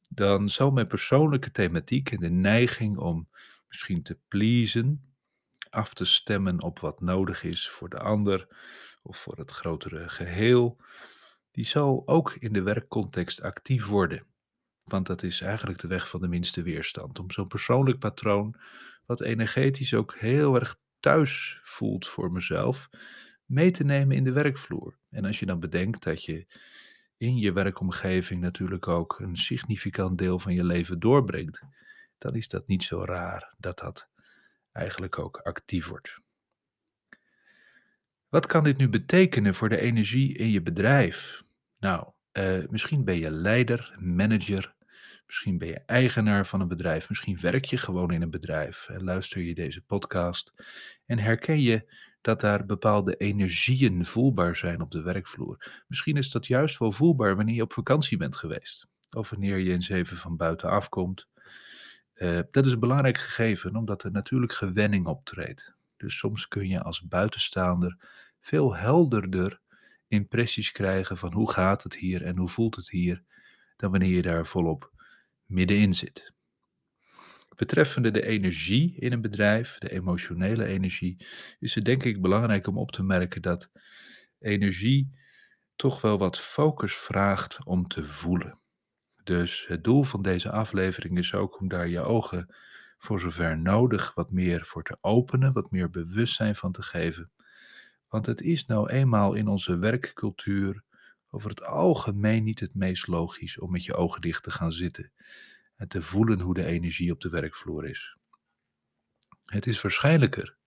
dan 0.09 0.49
zal 0.49 0.71
mijn 0.71 0.87
persoonlijke 0.87 1.51
thematiek 1.51 2.11
en 2.11 2.17
de 2.17 2.29
neiging 2.29 2.97
om 2.97 3.29
misschien 3.67 4.03
te 4.03 4.17
pleasen, 4.27 5.13
af 5.69 5.93
te 5.93 6.05
stemmen 6.05 6.61
op 6.61 6.79
wat 6.79 7.01
nodig 7.01 7.43
is 7.43 7.69
voor 7.69 7.89
de 7.89 7.99
ander 7.99 8.47
of 9.03 9.17
voor 9.17 9.37
het 9.37 9.51
grotere 9.51 10.09
geheel, 10.09 10.77
die 11.51 11.65
zal 11.65 12.03
ook 12.05 12.33
in 12.33 12.53
de 12.53 12.61
werkcontext 12.61 13.41
actief 13.41 13.87
worden. 13.87 14.25
Want 14.83 15.07
dat 15.07 15.23
is 15.23 15.41
eigenlijk 15.41 15.79
de 15.79 15.87
weg 15.87 16.09
van 16.09 16.21
de 16.21 16.27
minste 16.27 16.61
weerstand. 16.61 17.19
Om 17.19 17.31
zo'n 17.31 17.47
persoonlijk 17.47 17.99
patroon, 17.99 18.55
wat 19.05 19.21
energetisch 19.21 19.93
ook 19.93 20.15
heel 20.15 20.55
erg 20.55 20.77
thuis 20.99 21.59
voelt 21.63 22.07
voor 22.07 22.31
mezelf, 22.31 22.89
mee 23.45 23.71
te 23.71 23.83
nemen 23.83 24.15
in 24.15 24.23
de 24.23 24.31
werkvloer. 24.31 24.97
En 25.09 25.25
als 25.25 25.39
je 25.39 25.45
dan 25.45 25.59
bedenkt 25.59 26.03
dat 26.03 26.23
je 26.23 26.45
in 27.17 27.37
je 27.37 27.51
werkomgeving 27.51 28.41
natuurlijk 28.41 28.87
ook 28.87 29.19
een 29.19 29.37
significant 29.37 30.17
deel 30.17 30.39
van 30.39 30.53
je 30.53 30.63
leven 30.63 30.99
doorbrengt, 30.99 31.61
dan 32.17 32.35
is 32.35 32.47
dat 32.47 32.67
niet 32.67 32.83
zo 32.83 33.03
raar 33.03 33.53
dat 33.57 33.79
dat 33.79 34.09
eigenlijk 34.71 35.19
ook 35.19 35.37
actief 35.37 35.87
wordt. 35.87 36.19
Wat 38.29 38.45
kan 38.45 38.63
dit 38.63 38.77
nu 38.77 38.89
betekenen 38.89 39.55
voor 39.55 39.69
de 39.69 39.79
energie 39.79 40.37
in 40.37 40.51
je 40.51 40.61
bedrijf? 40.61 41.43
Nou, 41.79 42.07
uh, 42.33 42.63
misschien 42.69 43.03
ben 43.03 43.17
je 43.17 43.31
leider, 43.31 43.95
manager, 43.99 44.75
misschien 45.25 45.57
ben 45.57 45.67
je 45.67 45.81
eigenaar 45.85 46.45
van 46.45 46.61
een 46.61 46.67
bedrijf, 46.67 47.09
misschien 47.09 47.39
werk 47.39 47.65
je 47.65 47.77
gewoon 47.77 48.11
in 48.11 48.21
een 48.21 48.29
bedrijf 48.29 48.89
en 48.89 49.03
luister 49.03 49.41
je 49.41 49.55
deze 49.55 49.81
podcast 49.81 50.53
en 51.05 51.19
herken 51.19 51.61
je 51.61 51.93
dat 52.25 52.39
daar 52.39 52.65
bepaalde 52.65 53.15
energieën 53.15 54.05
voelbaar 54.05 54.55
zijn 54.55 54.81
op 54.81 54.91
de 54.91 55.01
werkvloer. 55.01 55.83
Misschien 55.87 56.17
is 56.17 56.31
dat 56.31 56.47
juist 56.47 56.79
wel 56.79 56.91
voelbaar 56.91 57.35
wanneer 57.35 57.55
je 57.55 57.61
op 57.61 57.73
vakantie 57.73 58.17
bent 58.17 58.35
geweest 58.35 58.87
of 59.11 59.29
wanneer 59.29 59.57
je 59.57 59.71
eens 59.71 59.89
even 59.89 60.17
van 60.17 60.35
buiten 60.37 60.69
afkomt 60.69 61.27
uh, 62.15 62.39
dat 62.51 62.65
is 62.65 62.71
een 62.71 62.79
belangrijk 62.79 63.17
gegeven, 63.17 63.75
omdat 63.75 64.03
er 64.03 64.11
natuurlijk 64.11 64.53
gewenning 64.53 65.07
optreedt. 65.07 65.75
Dus 65.97 66.17
soms 66.17 66.47
kun 66.47 66.67
je 66.67 66.81
als 66.81 67.07
buitenstaander 67.07 67.97
veel 68.39 68.75
helderder 68.75 69.59
impressies 70.07 70.71
krijgen 70.71 71.17
van 71.17 71.33
hoe 71.33 71.51
gaat 71.51 71.83
het 71.83 71.95
hier 71.95 72.23
en 72.23 72.37
hoe 72.37 72.49
voelt 72.49 72.75
het 72.75 72.89
hier, 72.89 73.23
dan 73.75 73.91
wanneer 73.91 74.15
je 74.15 74.21
daar 74.21 74.45
volop 74.45 74.91
middenin 75.45 75.93
zit. 75.93 76.33
Betreffende 77.55 78.11
de 78.11 78.25
energie 78.25 78.95
in 78.99 79.11
een 79.11 79.21
bedrijf, 79.21 79.77
de 79.77 79.91
emotionele 79.91 80.65
energie, 80.65 81.25
is 81.59 81.75
het 81.75 81.85
denk 81.85 82.03
ik 82.03 82.21
belangrijk 82.21 82.67
om 82.67 82.77
op 82.77 82.91
te 82.91 83.03
merken 83.03 83.41
dat 83.41 83.71
energie 84.39 85.17
toch 85.75 86.01
wel 86.01 86.17
wat 86.17 86.39
focus 86.39 86.95
vraagt 86.95 87.65
om 87.65 87.87
te 87.87 88.03
voelen. 88.03 88.59
Dus 89.23 89.67
het 89.67 89.83
doel 89.83 90.03
van 90.03 90.21
deze 90.21 90.51
aflevering 90.51 91.17
is 91.17 91.33
ook 91.33 91.59
om 91.59 91.67
daar 91.67 91.87
je 91.87 91.99
ogen 91.99 92.55
voor 92.97 93.19
zover 93.19 93.57
nodig 93.57 94.13
wat 94.13 94.31
meer 94.31 94.65
voor 94.65 94.83
te 94.83 94.97
openen, 95.01 95.53
wat 95.53 95.71
meer 95.71 95.89
bewustzijn 95.89 96.55
van 96.55 96.71
te 96.71 96.81
geven. 96.81 97.31
Want 98.07 98.25
het 98.25 98.41
is 98.41 98.65
nou 98.65 98.89
eenmaal 98.89 99.33
in 99.33 99.47
onze 99.47 99.77
werkcultuur 99.77 100.83
over 101.29 101.49
het 101.49 101.63
algemeen 101.63 102.43
niet 102.43 102.59
het 102.59 102.75
meest 102.75 103.07
logisch 103.07 103.59
om 103.59 103.71
met 103.71 103.85
je 103.85 103.93
ogen 103.93 104.21
dicht 104.21 104.43
te 104.43 104.51
gaan 104.51 104.71
zitten 104.71 105.11
en 105.75 105.87
te 105.87 106.01
voelen 106.01 106.39
hoe 106.39 106.53
de 106.53 106.65
energie 106.65 107.11
op 107.11 107.21
de 107.21 107.29
werkvloer 107.29 107.85
is. 107.85 108.17
Het 109.45 109.67
is 109.67 109.81
waarschijnlijker 109.81 110.57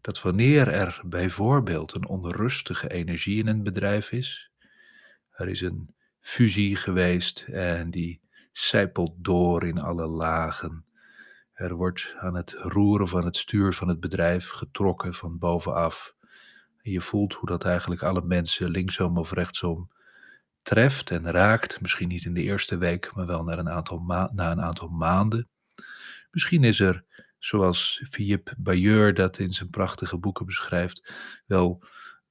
dat 0.00 0.22
wanneer 0.22 0.68
er 0.68 1.00
bijvoorbeeld 1.04 1.94
een 1.94 2.06
onrustige 2.06 2.90
energie 2.90 3.38
in 3.38 3.46
een 3.46 3.62
bedrijf 3.62 4.12
is, 4.12 4.50
er 5.30 5.48
is 5.48 5.60
een 5.60 5.94
fusie 6.20 6.76
geweest 6.76 7.46
en 7.48 7.90
die 7.90 8.20
sijpelt 8.52 9.12
door 9.16 9.66
in 9.66 9.78
alle 9.78 10.06
lagen. 10.06 10.84
Er 11.52 11.74
wordt 11.74 12.14
aan 12.18 12.34
het 12.34 12.52
roeren 12.52 13.08
van 13.08 13.24
het 13.24 13.36
stuur 13.36 13.72
van 13.72 13.88
het 13.88 14.00
bedrijf 14.00 14.48
getrokken 14.48 15.14
van 15.14 15.38
bovenaf. 15.38 16.14
En 16.82 16.90
je 16.90 17.00
voelt 17.00 17.34
hoe 17.34 17.48
dat 17.48 17.64
eigenlijk 17.64 18.02
alle 18.02 18.22
mensen 18.22 18.70
linksom 18.70 19.18
of 19.18 19.32
rechtsom 19.32 19.90
treft 20.66 21.10
en 21.10 21.30
raakt. 21.30 21.80
Misschien 21.80 22.08
niet 22.08 22.24
in 22.24 22.34
de 22.34 22.42
eerste 22.42 22.76
week, 22.76 23.14
maar 23.14 23.26
wel 23.26 23.44
na 23.44 23.58
een 23.58 23.68
aantal, 23.68 23.98
na 24.32 24.50
een 24.50 24.62
aantal 24.62 24.88
maanden. 24.88 25.48
Misschien 26.30 26.64
is 26.64 26.80
er, 26.80 27.04
zoals 27.38 28.02
Philippe 28.10 28.54
Bayeur 28.58 29.14
dat 29.14 29.38
in 29.38 29.52
zijn 29.52 29.70
prachtige 29.70 30.18
boeken 30.18 30.46
beschrijft, 30.46 31.12
wel 31.46 31.82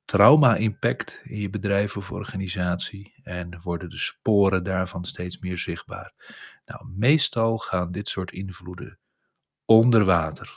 trauma-impact 0.06 1.22
in 1.24 1.40
je 1.40 1.50
bedrijf 1.50 1.98
of 1.98 2.12
organisatie 2.12 3.14
en 3.24 3.60
worden 3.62 3.90
de 3.90 3.98
sporen 3.98 4.64
daarvan 4.64 5.06
steeds 5.06 5.40
meer 5.40 5.58
zichtbaar. 5.58 6.14
Nou, 6.66 6.86
meestal 6.96 7.58
gaan 7.58 7.92
dit 7.92 8.08
soort 8.08 8.32
invloeden 8.32 9.00
onder 9.66 10.06
water. 10.06 10.56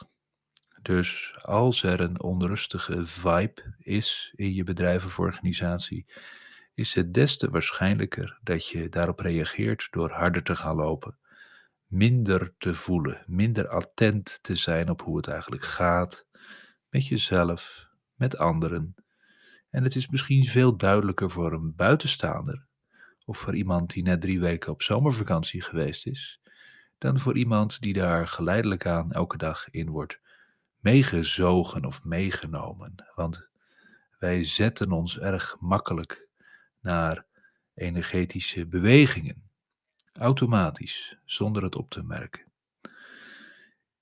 Dus 0.83 1.37
als 1.43 1.83
er 1.83 2.01
een 2.01 2.23
onrustige 2.23 3.05
vibe 3.05 3.75
is 3.79 4.33
in 4.37 4.55
je 4.55 4.65
bedrijf 4.65 5.05
of 5.05 5.19
organisatie, 5.19 6.07
is 6.79 6.95
het 6.95 7.15
des 7.15 7.37
te 7.37 7.51
waarschijnlijker 7.51 8.39
dat 8.43 8.69
je 8.69 8.89
daarop 8.89 9.21
reageert 9.21 9.89
door 9.91 10.11
harder 10.11 10.43
te 10.43 10.57
gaan 10.57 10.77
lopen, 10.77 11.19
minder 11.87 12.55
te 12.59 12.75
voelen, 12.75 13.25
minder 13.27 13.69
attent 13.69 14.43
te 14.43 14.55
zijn 14.55 14.91
op 14.91 15.03
hoe 15.03 15.17
het 15.17 15.27
eigenlijk 15.27 15.65
gaat, 15.65 16.27
met 16.91 17.07
jezelf, 17.07 17.89
met 18.15 18.39
anderen. 18.39 18.95
En 19.71 19.85
het 19.85 19.97
is 19.97 20.09
misschien 20.09 20.45
veel 20.45 20.77
duidelijker 20.77 21.31
voor 21.31 21.53
een 21.53 21.75
buitenstaander, 21.75 22.67
of 23.25 23.39
voor 23.39 23.57
iemand 23.57 23.91
die 23.93 24.03
net 24.03 24.21
drie 24.21 24.41
weken 24.41 24.73
op 24.73 24.83
zomervakantie 24.83 25.63
geweest 25.63 26.07
is, 26.07 26.41
dan 26.99 27.19
voor 27.19 27.37
iemand 27.37 27.81
die 27.81 27.93
daar 27.93 28.29
geleidelijk 28.29 28.87
aan 28.87 29.13
elke 29.13 29.37
dag 29.37 29.71
in 29.71 29.91
wordt 29.91 30.21
meegezogen 30.81 31.85
of 31.85 32.05
meegenomen. 32.05 32.95
Want 33.15 33.51
wij 34.19 34.45
zetten 34.45 34.93
ons 34.93 35.19
erg 35.19 35.57
makkelijk 35.61 36.28
naar 36.89 37.25
energetische 37.75 38.67
bewegingen, 38.67 39.51
automatisch, 40.13 41.17
zonder 41.25 41.63
het 41.63 41.77
op 41.77 41.91
te 41.91 42.03
merken. 42.03 42.53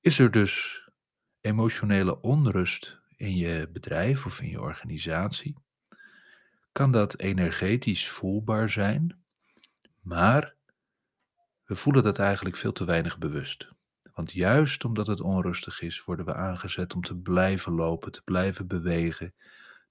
Is 0.00 0.18
er 0.18 0.30
dus 0.30 0.82
emotionele 1.40 2.20
onrust 2.20 3.00
in 3.16 3.36
je 3.36 3.68
bedrijf 3.72 4.26
of 4.26 4.40
in 4.40 4.48
je 4.48 4.60
organisatie? 4.60 5.56
Kan 6.72 6.92
dat 6.92 7.18
energetisch 7.18 8.08
voelbaar 8.08 8.70
zijn, 8.70 9.24
maar 10.00 10.54
we 11.64 11.76
voelen 11.76 12.02
dat 12.02 12.18
eigenlijk 12.18 12.56
veel 12.56 12.72
te 12.72 12.84
weinig 12.84 13.18
bewust. 13.18 13.68
Want 14.14 14.32
juist 14.32 14.84
omdat 14.84 15.06
het 15.06 15.20
onrustig 15.20 15.80
is, 15.80 16.04
worden 16.04 16.24
we 16.24 16.34
aangezet 16.34 16.94
om 16.94 17.02
te 17.02 17.16
blijven 17.16 17.72
lopen, 17.72 18.12
te 18.12 18.22
blijven 18.22 18.66
bewegen, 18.66 19.34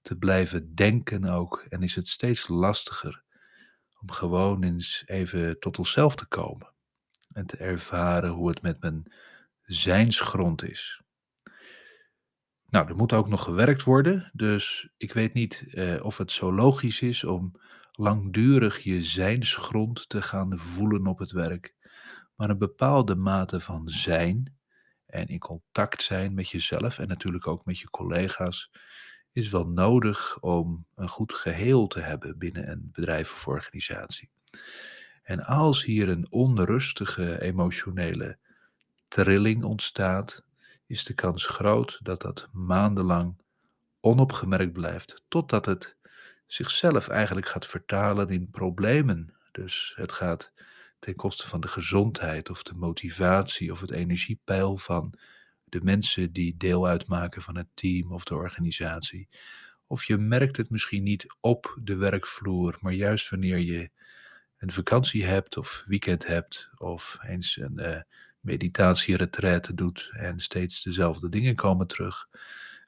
te 0.06 0.16
blijven 0.16 0.74
denken 0.74 1.24
ook. 1.24 1.66
En 1.68 1.82
is 1.82 1.94
het 1.94 2.08
steeds 2.08 2.48
lastiger 2.48 3.22
om 4.00 4.10
gewoon 4.10 4.62
eens 4.62 5.02
even 5.06 5.58
tot 5.58 5.78
onszelf 5.78 6.16
te 6.16 6.26
komen 6.26 6.72
en 7.32 7.46
te 7.46 7.56
ervaren 7.56 8.30
hoe 8.30 8.48
het 8.48 8.62
met 8.62 8.80
mijn 8.80 9.12
zijnsgrond 9.62 10.64
is. 10.64 11.02
Nou, 12.66 12.88
er 12.88 12.96
moet 12.96 13.12
ook 13.12 13.28
nog 13.28 13.42
gewerkt 13.42 13.82
worden, 13.82 14.30
dus 14.32 14.88
ik 14.96 15.12
weet 15.12 15.34
niet 15.34 15.66
eh, 15.70 16.04
of 16.04 16.18
het 16.18 16.32
zo 16.32 16.52
logisch 16.52 17.00
is 17.00 17.24
om 17.24 17.52
langdurig 17.92 18.82
je 18.82 19.02
zijnsgrond 19.02 20.08
te 20.08 20.22
gaan 20.22 20.58
voelen 20.58 21.06
op 21.06 21.18
het 21.18 21.30
werk, 21.30 21.74
maar 22.34 22.50
een 22.50 22.58
bepaalde 22.58 23.14
mate 23.14 23.60
van 23.60 23.88
zijn 23.88 24.56
en 25.06 25.26
in 25.26 25.38
contact 25.38 26.02
zijn 26.02 26.34
met 26.34 26.48
jezelf 26.48 26.98
en 26.98 27.08
natuurlijk 27.08 27.46
ook 27.46 27.64
met 27.64 27.78
je 27.78 27.90
collega's 27.90 28.70
is 29.36 29.50
wel 29.50 29.66
nodig 29.66 30.38
om 30.40 30.86
een 30.94 31.08
goed 31.08 31.32
geheel 31.32 31.86
te 31.86 32.00
hebben 32.00 32.38
binnen 32.38 32.70
een 32.70 32.90
bedrijf 32.92 33.32
of 33.32 33.46
organisatie. 33.46 34.30
En 35.22 35.44
als 35.44 35.84
hier 35.84 36.08
een 36.08 36.26
onrustige 36.30 37.40
emotionele 37.40 38.38
trilling 39.08 39.64
ontstaat, 39.64 40.44
is 40.86 41.04
de 41.04 41.14
kans 41.14 41.46
groot 41.46 41.98
dat 42.02 42.22
dat 42.22 42.48
maandenlang 42.52 43.36
onopgemerkt 44.00 44.72
blijft, 44.72 45.24
totdat 45.28 45.66
het 45.66 45.96
zichzelf 46.46 47.08
eigenlijk 47.08 47.48
gaat 47.48 47.66
vertalen 47.66 48.28
in 48.28 48.50
problemen. 48.50 49.34
Dus 49.52 49.92
het 49.96 50.12
gaat 50.12 50.52
ten 50.98 51.14
koste 51.14 51.48
van 51.48 51.60
de 51.60 51.68
gezondheid 51.68 52.50
of 52.50 52.62
de 52.62 52.74
motivatie 52.74 53.72
of 53.72 53.80
het 53.80 53.90
energiepeil 53.90 54.76
van 54.76 55.14
de 55.68 55.80
mensen 55.82 56.32
die 56.32 56.56
deel 56.56 56.86
uitmaken 56.86 57.42
van 57.42 57.56
het 57.56 57.68
team 57.74 58.12
of 58.12 58.24
de 58.24 58.34
organisatie. 58.34 59.28
Of 59.86 60.04
je 60.04 60.16
merkt 60.16 60.56
het 60.56 60.70
misschien 60.70 61.02
niet 61.02 61.36
op 61.40 61.78
de 61.82 61.96
werkvloer, 61.96 62.78
maar 62.80 62.92
juist 62.92 63.30
wanneer 63.30 63.58
je 63.58 63.90
een 64.58 64.72
vakantie 64.72 65.24
hebt 65.24 65.56
of 65.56 65.84
weekend 65.86 66.26
hebt 66.26 66.70
of 66.76 67.18
eens 67.22 67.56
een 67.56 67.78
uh, 67.78 68.00
meditatieretraite 68.40 69.74
doet 69.74 70.10
en 70.12 70.40
steeds 70.40 70.82
dezelfde 70.82 71.28
dingen 71.28 71.54
komen 71.54 71.86
terug. 71.86 72.28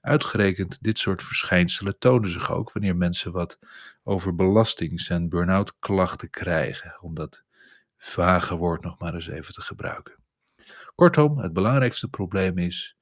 Uitgerekend 0.01 0.83
dit 0.83 0.99
soort 0.99 1.23
verschijnselen 1.23 1.99
tonen 1.99 2.31
zich 2.31 2.53
ook 2.53 2.73
wanneer 2.73 2.97
mensen 2.97 3.33
wat 3.33 3.59
over 4.03 4.35
belastings- 4.35 5.09
en 5.09 5.29
burn-out 5.29 5.79
klachten 5.79 6.31
krijgen, 6.31 6.99
omdat 7.01 7.45
vage 7.97 8.57
woord 8.57 8.83
nog 8.83 8.99
maar 8.99 9.14
eens 9.14 9.29
even 9.29 9.55
te 9.55 9.61
gebruiken. 9.62 10.28
Kortom, 10.94 11.38
het 11.38 11.52
belangrijkste 11.52 12.09
probleem 12.09 12.59
is 12.59 12.96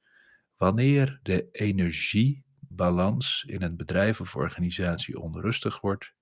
wanneer 0.57 1.19
de 1.23 1.49
energiebalans 1.51 3.43
in 3.47 3.61
een 3.61 3.75
bedrijf 3.75 4.21
of 4.21 4.35
organisatie 4.35 5.19
onrustig 5.19 5.81
wordt, 5.81 6.13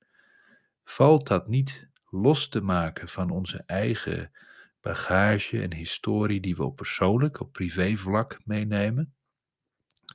valt 0.83 1.27
dat 1.27 1.47
niet 1.47 1.89
los 2.09 2.49
te 2.49 2.61
maken 2.61 3.07
van 3.07 3.29
onze 3.29 3.63
eigen 3.65 4.31
bagage 4.81 5.61
en 5.61 5.73
historie 5.73 6.41
die 6.41 6.55
we 6.55 6.63
op 6.63 6.75
persoonlijk, 6.75 7.39
op 7.39 7.51
privévlak 7.51 8.39
meenemen. 8.43 9.15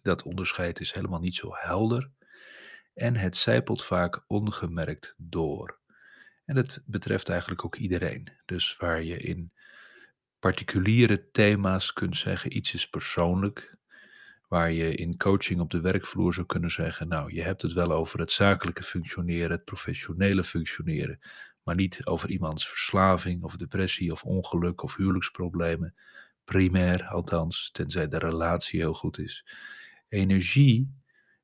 Dat 0.02 0.22
onderscheid 0.22 0.80
is 0.80 0.92
helemaal 0.92 1.20
niet 1.20 1.34
zo 1.34 1.50
helder 1.52 2.10
en 2.94 3.16
het 3.16 3.36
zijpelt 3.36 3.84
vaak 3.84 4.24
ongemerkt 4.26 5.14
door. 5.16 5.78
En 6.44 6.54
dat 6.54 6.82
betreft 6.84 7.28
eigenlijk 7.28 7.64
ook 7.64 7.76
iedereen. 7.76 8.32
Dus 8.44 8.76
waar 8.76 9.02
je 9.02 9.16
in 9.16 9.52
particuliere 10.40 11.30
thema's 11.30 11.92
kunt 11.92 12.16
zeggen, 12.16 12.56
iets 12.56 12.74
is 12.74 12.88
persoonlijk, 12.88 13.76
waar 14.48 14.72
je 14.72 14.94
in 14.94 15.16
coaching 15.16 15.60
op 15.60 15.70
de 15.70 15.80
werkvloer 15.80 16.34
zou 16.34 16.46
kunnen 16.46 16.70
zeggen, 16.70 17.08
nou, 17.08 17.34
je 17.34 17.42
hebt 17.42 17.62
het 17.62 17.72
wel 17.72 17.92
over 17.92 18.20
het 18.20 18.30
zakelijke 18.30 18.82
functioneren, 18.82 19.50
het 19.50 19.64
professionele 19.64 20.44
functioneren, 20.44 21.20
maar 21.62 21.74
niet 21.74 22.06
over 22.06 22.30
iemands 22.30 22.68
verslaving 22.68 23.42
of 23.42 23.56
depressie 23.56 24.12
of 24.12 24.24
ongeluk 24.24 24.82
of 24.82 24.96
huwelijksproblemen. 24.96 25.94
Primair 26.44 27.04
althans, 27.04 27.70
tenzij 27.72 28.08
de 28.08 28.18
relatie 28.18 28.80
heel 28.80 28.94
goed 28.94 29.18
is. 29.18 29.46
Energie, 30.08 30.94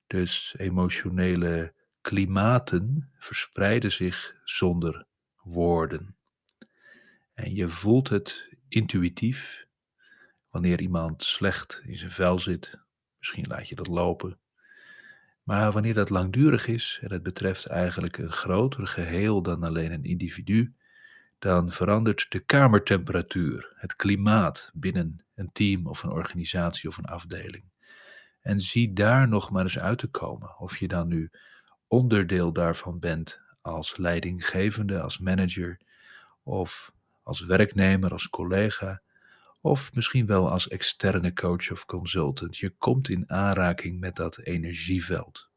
dus 0.06 0.54
emotionele 0.58 1.72
klimaten, 2.00 3.10
verspreiden 3.18 3.92
zich 3.92 4.36
zonder 4.44 5.06
woorden. 5.42 6.16
En 7.34 7.54
je 7.54 7.68
voelt 7.68 8.08
het 8.08 8.55
intuïtief 8.68 9.66
wanneer 10.50 10.80
iemand 10.80 11.24
slecht 11.24 11.82
in 11.84 11.96
zijn 11.96 12.10
vel 12.10 12.38
zit. 12.38 12.78
Misschien 13.18 13.46
laat 13.46 13.68
je 13.68 13.74
dat 13.74 13.86
lopen. 13.86 14.38
Maar 15.42 15.72
wanneer 15.72 15.94
dat 15.94 16.10
langdurig 16.10 16.66
is 16.66 16.98
en 17.02 17.12
het 17.12 17.22
betreft 17.22 17.66
eigenlijk 17.66 18.18
een 18.18 18.32
groter 18.32 18.86
geheel 18.86 19.42
dan 19.42 19.62
alleen 19.62 19.92
een 19.92 20.04
individu, 20.04 20.74
dan 21.38 21.72
verandert 21.72 22.26
de 22.28 22.40
kamertemperatuur, 22.40 23.72
het 23.76 23.96
klimaat 23.96 24.70
binnen 24.74 25.24
een 25.34 25.52
team 25.52 25.86
of 25.86 26.02
een 26.02 26.10
organisatie 26.10 26.88
of 26.88 26.96
een 26.96 27.04
afdeling. 27.04 27.64
En 28.40 28.60
zie 28.60 28.92
daar 28.92 29.28
nog 29.28 29.50
maar 29.50 29.62
eens 29.62 29.78
uit 29.78 29.98
te 29.98 30.06
komen. 30.06 30.58
Of 30.58 30.76
je 30.76 30.88
dan 30.88 31.08
nu 31.08 31.30
onderdeel 31.86 32.52
daarvan 32.52 32.98
bent 32.98 33.40
als 33.60 33.96
leidinggevende, 33.96 35.00
als 35.00 35.18
manager, 35.18 35.80
of 36.42 36.94
als 37.26 37.40
werknemer, 37.40 38.12
als 38.12 38.28
collega, 38.28 39.00
of 39.60 39.94
misschien 39.94 40.26
wel 40.26 40.50
als 40.50 40.68
externe 40.68 41.32
coach 41.32 41.70
of 41.70 41.84
consultant. 41.86 42.56
Je 42.56 42.70
komt 42.70 43.08
in 43.08 43.30
aanraking 43.30 44.00
met 44.00 44.16
dat 44.16 44.38
energieveld. 44.38 45.48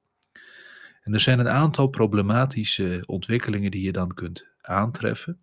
En 1.01 1.13
er 1.13 1.19
zijn 1.19 1.39
een 1.39 1.49
aantal 1.49 1.87
problematische 1.87 3.03
ontwikkelingen 3.05 3.71
die 3.71 3.81
je 3.81 3.91
dan 3.91 4.13
kunt 4.13 4.47
aantreffen. 4.61 5.41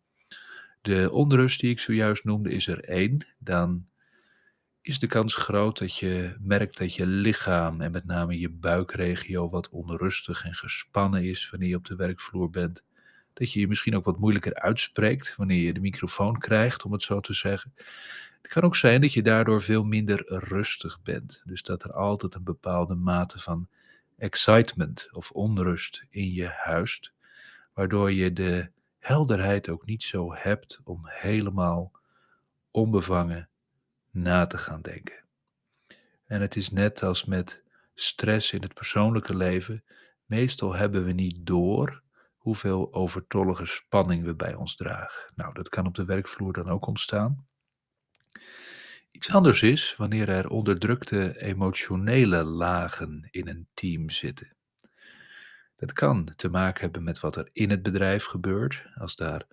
De 0.83 1.11
onrust 1.13 1.61
die 1.61 1.71
ik 1.71 1.81
zojuist 1.81 2.25
noemde 2.25 2.51
is 2.51 2.67
er 2.67 2.85
één. 2.85 3.27
Dan 3.39 3.87
is 4.81 4.99
de 4.99 5.07
kans 5.07 5.35
groot 5.35 5.79
dat 5.79 5.97
je 5.97 6.37
merkt 6.41 6.79
dat 6.79 6.95
je 6.95 7.07
lichaam 7.07 7.81
en 7.81 7.91
met 7.91 8.05
name 8.05 8.39
je 8.39 8.51
buikregio 8.51 9.51
wat 9.51 9.69
onrustig 9.69 10.45
en 10.45 10.55
gespannen 10.55 11.25
is 11.25 11.51
wanneer 11.51 11.69
je 11.69 11.77
op 11.77 11.87
de 11.87 11.97
werkvloer 11.97 12.51
bent. 12.51 12.85
Dat 13.37 13.53
je 13.53 13.61
je 13.61 13.69
misschien 13.69 13.97
ook 13.97 14.05
wat 14.05 14.19
moeilijker 14.19 14.55
uitspreekt 14.55 15.37
wanneer 15.37 15.63
je 15.63 15.73
de 15.73 15.81
microfoon 15.81 16.39
krijgt, 16.39 16.85
om 16.85 16.93
het 16.93 17.03
zo 17.03 17.21
te 17.21 17.35
zeggen. 17.35 17.75
Het 18.43 18.49
kan 18.49 18.63
ook 18.63 18.77
zijn 18.77 19.01
dat 19.01 19.13
je 19.13 19.23
daardoor 19.23 19.63
veel 19.63 19.85
minder 19.85 20.25
rustig 20.27 21.03
bent. 21.03 21.43
Dus 21.45 21.63
dat 21.63 21.85
er 21.85 21.93
altijd 21.93 22.35
een 22.35 22.45
bepaalde 22.45 22.95
mate 22.95 23.39
van 23.39 23.69
excitement 24.19 25.09
of 25.13 25.31
onrust 25.31 26.05
in 26.11 26.33
je 26.33 26.47
huist, 26.47 27.13
waardoor 27.75 28.13
je 28.13 28.33
de 28.33 28.71
helderheid 28.99 29.69
ook 29.69 29.87
niet 29.87 30.03
zo 30.03 30.35
hebt 30.35 30.81
om 30.85 31.01
helemaal 31.05 31.93
onbevangen 32.71 33.49
na 34.11 34.47
te 34.47 34.59
gaan 34.59 34.83
denken. 34.83 35.25
En 36.27 36.41
het 36.41 36.57
is 36.57 36.71
net 36.71 37.03
als 37.03 37.25
met 37.25 37.63
stress 37.95 38.53
in 38.53 38.63
het 38.63 38.75
persoonlijke 38.75 39.37
leven. 39.37 39.85
Meestal 40.27 40.75
hebben 40.75 41.05
we 41.05 41.13
niet 41.13 41.47
door 41.47 42.05
hoeveel 42.47 42.93
overtollige 42.93 43.67
spanning 43.67 44.25
we 44.25 44.35
bij 44.35 44.55
ons 44.55 44.77
dragen. 44.77 45.33
Nou, 45.35 45.55
dat 45.55 45.69
kan 45.69 45.87
op 45.87 45.95
de 45.95 46.05
werkvloer 46.05 46.53
dan 46.53 46.69
ook 46.69 46.87
ontstaan. 46.87 47.47
Iets 49.11 49.33
anders 49.33 49.63
is 49.63 49.97
wanneer 49.97 50.29
er 50.29 50.49
onderdrukte 50.49 51.41
emotionele 51.41 52.45
lagen 52.45 53.29
in 53.31 53.49
een 53.49 53.69
team 53.75 54.11
zitten. 54.11 54.57
Dat 55.77 55.93
kan 55.93 56.33
te 56.37 56.49
maken 56.49 56.81
hebben 56.81 57.05
met 57.05 57.21
wat 57.21 57.37
er 57.37 57.49
in 57.53 57.71
het 57.71 57.83
bedrijf 57.83 58.25
gebeurt, 58.25 58.87
als 58.95 59.17
daar 59.17 59.47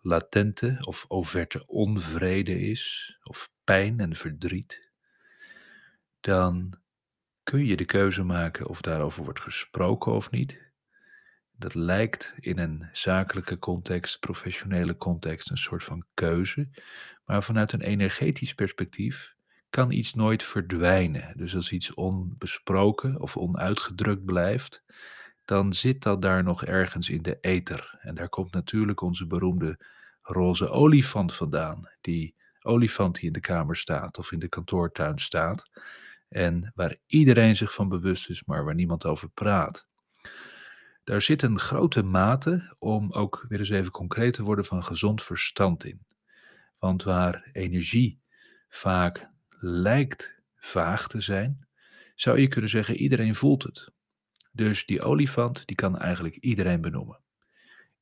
latente 0.00 0.76
of 0.80 1.04
overte 1.08 1.66
onvrede 1.66 2.60
is, 2.60 3.16
of 3.22 3.50
pijn 3.64 4.00
en 4.00 4.16
verdriet. 4.16 4.90
Dan 6.20 6.78
kun 7.42 7.66
je 7.66 7.76
de 7.76 7.84
keuze 7.84 8.22
maken 8.22 8.66
of 8.66 8.80
daarover 8.80 9.24
wordt 9.24 9.40
gesproken 9.40 10.12
of 10.12 10.30
niet. 10.30 10.69
Dat 11.60 11.74
lijkt 11.74 12.34
in 12.38 12.58
een 12.58 12.88
zakelijke 12.92 13.58
context, 13.58 14.20
professionele 14.20 14.96
context, 14.96 15.50
een 15.50 15.58
soort 15.58 15.84
van 15.84 16.04
keuze. 16.14 16.68
Maar 17.24 17.42
vanuit 17.42 17.72
een 17.72 17.80
energetisch 17.80 18.54
perspectief 18.54 19.34
kan 19.70 19.90
iets 19.90 20.14
nooit 20.14 20.42
verdwijnen. 20.42 21.32
Dus 21.36 21.54
als 21.54 21.72
iets 21.72 21.94
onbesproken 21.94 23.20
of 23.20 23.36
onuitgedrukt 23.36 24.24
blijft, 24.24 24.82
dan 25.44 25.72
zit 25.72 26.02
dat 26.02 26.22
daar 26.22 26.42
nog 26.42 26.64
ergens 26.64 27.10
in 27.10 27.22
de 27.22 27.38
ether. 27.40 27.98
En 28.00 28.14
daar 28.14 28.28
komt 28.28 28.52
natuurlijk 28.52 29.00
onze 29.00 29.26
beroemde 29.26 29.78
roze 30.22 30.68
olifant 30.68 31.34
vandaan. 31.34 31.88
Die 32.00 32.34
olifant 32.62 33.14
die 33.14 33.26
in 33.26 33.32
de 33.32 33.40
kamer 33.40 33.76
staat 33.76 34.18
of 34.18 34.32
in 34.32 34.38
de 34.38 34.48
kantoortuin 34.48 35.18
staat. 35.18 35.70
En 36.28 36.72
waar 36.74 36.96
iedereen 37.06 37.56
zich 37.56 37.74
van 37.74 37.88
bewust 37.88 38.30
is, 38.30 38.44
maar 38.44 38.64
waar 38.64 38.74
niemand 38.74 39.04
over 39.04 39.28
praat. 39.28 39.88
Daar 41.10 41.22
zit 41.22 41.42
een 41.42 41.58
grote 41.58 42.02
mate, 42.02 42.74
om 42.78 43.12
ook 43.12 43.44
weer 43.48 43.58
eens 43.58 43.70
even 43.70 43.90
concreet 43.90 44.34
te 44.34 44.42
worden, 44.42 44.64
van 44.64 44.84
gezond 44.84 45.22
verstand 45.22 45.84
in. 45.84 46.06
Want 46.78 47.02
waar 47.02 47.48
energie 47.52 48.20
vaak 48.68 49.28
lijkt 49.58 50.40
vaag 50.56 51.08
te 51.08 51.20
zijn, 51.20 51.66
zou 52.14 52.40
je 52.40 52.48
kunnen 52.48 52.70
zeggen 52.70 52.96
iedereen 52.96 53.34
voelt 53.34 53.62
het. 53.62 53.90
Dus 54.52 54.86
die 54.86 55.02
olifant, 55.02 55.66
die 55.66 55.76
kan 55.76 55.98
eigenlijk 55.98 56.36
iedereen 56.36 56.80
benoemen. 56.80 57.18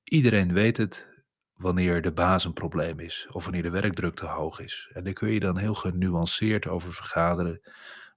Iedereen 0.04 0.52
weet 0.52 0.76
het 0.76 1.08
wanneer 1.54 2.02
de 2.02 2.12
baas 2.12 2.44
een 2.44 2.52
probleem 2.52 3.00
is 3.00 3.26
of 3.30 3.44
wanneer 3.44 3.62
de 3.62 3.70
werkdruk 3.70 4.14
te 4.14 4.26
hoog 4.26 4.60
is. 4.60 4.90
En 4.92 5.04
daar 5.04 5.12
kun 5.12 5.30
je 5.30 5.40
dan 5.40 5.58
heel 5.58 5.74
genuanceerd 5.74 6.66
over 6.66 6.92
vergaderen, 6.92 7.60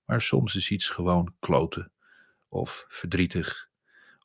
maar 0.05 0.21
soms 0.21 0.55
is 0.55 0.71
iets 0.71 0.89
gewoon 0.89 1.33
kloten 1.39 1.91
of 2.47 2.85
verdrietig 2.87 3.69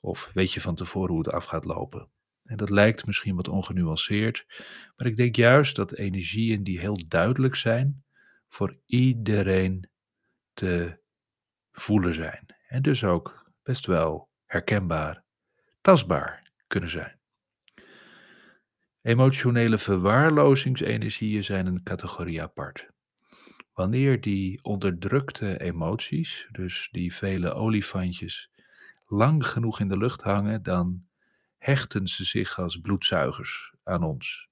of 0.06 0.30
weet 0.34 0.52
je 0.52 0.60
van 0.60 0.74
tevoren 0.74 1.10
hoe 1.10 1.18
het 1.18 1.32
af 1.32 1.44
gaat 1.44 1.64
lopen. 1.64 2.08
En 2.44 2.56
dat 2.56 2.70
lijkt 2.70 3.06
misschien 3.06 3.36
wat 3.36 3.48
ongenuanceerd, 3.48 4.46
maar 4.96 5.06
ik 5.06 5.16
denk 5.16 5.36
juist 5.36 5.76
dat 5.76 5.92
energieën 5.92 6.64
die 6.64 6.80
heel 6.80 6.98
duidelijk 7.08 7.56
zijn, 7.56 8.04
voor 8.48 8.78
iedereen 8.84 9.90
te 10.52 10.98
voelen 11.72 12.14
zijn. 12.14 12.46
En 12.68 12.82
dus 12.82 13.04
ook 13.04 13.52
best 13.62 13.86
wel 13.86 14.28
herkenbaar, 14.44 15.24
tastbaar 15.80 16.50
kunnen 16.66 16.90
zijn. 16.90 17.20
Emotionele 19.02 19.78
verwaarlozingsenergieën 19.78 21.44
zijn 21.44 21.66
een 21.66 21.82
categorie 21.82 22.42
apart. 22.42 22.88
Wanneer 23.72 24.20
die 24.20 24.62
onderdrukte 24.62 25.60
emoties, 25.60 26.48
dus 26.50 26.88
die 26.92 27.14
vele 27.14 27.52
olifantjes, 27.52 28.50
lang 29.06 29.46
genoeg 29.46 29.80
in 29.80 29.88
de 29.88 29.96
lucht 29.96 30.22
hangen, 30.22 30.62
dan 30.62 31.06
hechten 31.58 32.06
ze 32.06 32.24
zich 32.24 32.58
als 32.58 32.80
bloedzuigers 32.80 33.72
aan 33.84 34.02
ons. 34.02 34.48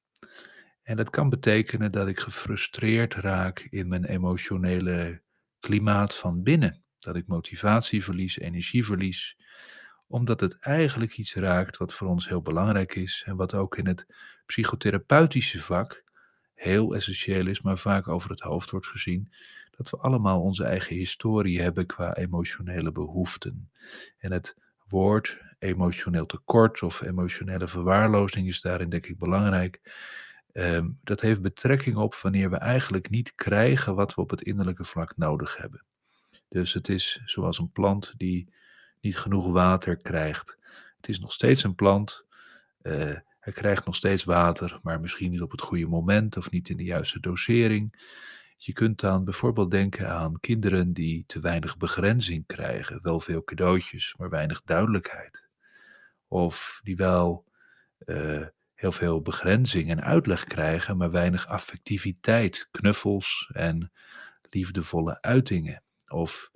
En 0.82 0.96
dat 0.96 1.10
kan 1.10 1.28
betekenen 1.28 1.92
dat 1.92 2.08
ik 2.08 2.20
gefrustreerd 2.20 3.14
raak 3.14 3.66
in 3.70 3.88
mijn 3.88 4.04
emotionele 4.04 5.22
klimaat 5.60 6.16
van 6.16 6.42
binnen. 6.42 6.82
Dat 6.98 7.16
ik 7.16 7.26
motivatie 7.26 8.04
verlies, 8.04 8.38
energie 8.38 8.84
verlies, 8.84 9.36
omdat 10.06 10.40
het 10.40 10.58
eigenlijk 10.58 11.16
iets 11.18 11.34
raakt 11.34 11.76
wat 11.76 11.94
voor 11.94 12.08
ons 12.08 12.28
heel 12.28 12.42
belangrijk 12.42 12.94
is 12.94 13.22
en 13.26 13.36
wat 13.36 13.54
ook 13.54 13.76
in 13.76 13.86
het 13.86 14.06
psychotherapeutische 14.46 15.60
vak 15.60 16.04
heel 16.54 16.94
essentieel 16.94 17.46
is, 17.46 17.60
maar 17.60 17.78
vaak 17.78 18.08
over 18.08 18.30
het 18.30 18.40
hoofd 18.40 18.70
wordt 18.70 18.86
gezien, 18.86 19.32
dat 19.76 19.90
we 19.90 19.96
allemaal 19.96 20.40
onze 20.40 20.64
eigen 20.64 20.96
historie 20.96 21.60
hebben 21.60 21.86
qua 21.86 22.16
emotionele 22.16 22.92
behoeften. 22.92 23.70
En 24.18 24.32
het 24.32 24.56
woord 24.88 25.38
emotioneel 25.58 26.26
tekort 26.26 26.82
of 26.82 27.02
emotionele 27.02 27.68
verwaarlozing 27.68 28.48
is 28.48 28.60
daarin 28.60 28.88
denk 28.88 29.06
ik 29.06 29.18
belangrijk. 29.18 29.80
Ehm, 30.52 30.88
dat 31.02 31.20
heeft 31.20 31.42
betrekking 31.42 31.96
op 31.96 32.14
wanneer 32.14 32.50
we 32.50 32.56
eigenlijk 32.56 33.10
niet 33.10 33.34
krijgen 33.34 33.94
wat 33.94 34.14
we 34.14 34.20
op 34.20 34.30
het 34.30 34.42
innerlijke 34.42 34.84
vlak 34.84 35.16
nodig 35.16 35.56
hebben. 35.56 35.84
Dus 36.48 36.72
het 36.72 36.88
is 36.88 37.22
zoals 37.24 37.58
een 37.58 37.72
plant 37.72 38.14
die 38.16 38.52
niet 39.00 39.16
genoeg 39.18 39.46
water 39.46 39.96
krijgt. 39.96 40.58
Het 40.96 41.08
is 41.08 41.20
nog 41.20 41.32
steeds 41.32 41.62
een 41.62 41.74
plant. 41.74 42.24
Uh, 42.82 43.14
hij 43.40 43.52
krijgt 43.52 43.84
nog 43.84 43.96
steeds 43.96 44.24
water, 44.24 44.78
maar 44.82 45.00
misschien 45.00 45.30
niet 45.30 45.42
op 45.42 45.50
het 45.50 45.60
goede 45.60 45.86
moment 45.86 46.36
of 46.36 46.50
niet 46.50 46.68
in 46.68 46.76
de 46.76 46.84
juiste 46.84 47.20
dosering. 47.20 47.94
Je 48.56 48.72
kunt 48.72 49.00
dan 49.00 49.24
bijvoorbeeld 49.24 49.70
denken 49.70 50.10
aan 50.10 50.40
kinderen 50.40 50.92
die 50.92 51.24
te 51.26 51.40
weinig 51.40 51.76
begrenzing 51.76 52.46
krijgen, 52.46 53.02
wel 53.02 53.20
veel 53.20 53.44
cadeautjes, 53.44 54.14
maar 54.16 54.30
weinig 54.30 54.62
duidelijkheid. 54.62 55.48
Of 56.28 56.80
die 56.82 56.96
wel 56.96 57.44
uh, 58.06 58.46
heel 58.74 58.92
veel 58.92 59.20
begrenzing 59.20 59.90
en 59.90 60.02
uitleg 60.02 60.44
krijgen, 60.44 60.96
maar 60.96 61.10
weinig 61.10 61.46
affectiviteit, 61.46 62.68
knuffels 62.70 63.50
en 63.52 63.92
liefdevolle 64.50 65.20
uitingen. 65.20 65.82
Of 66.08 66.50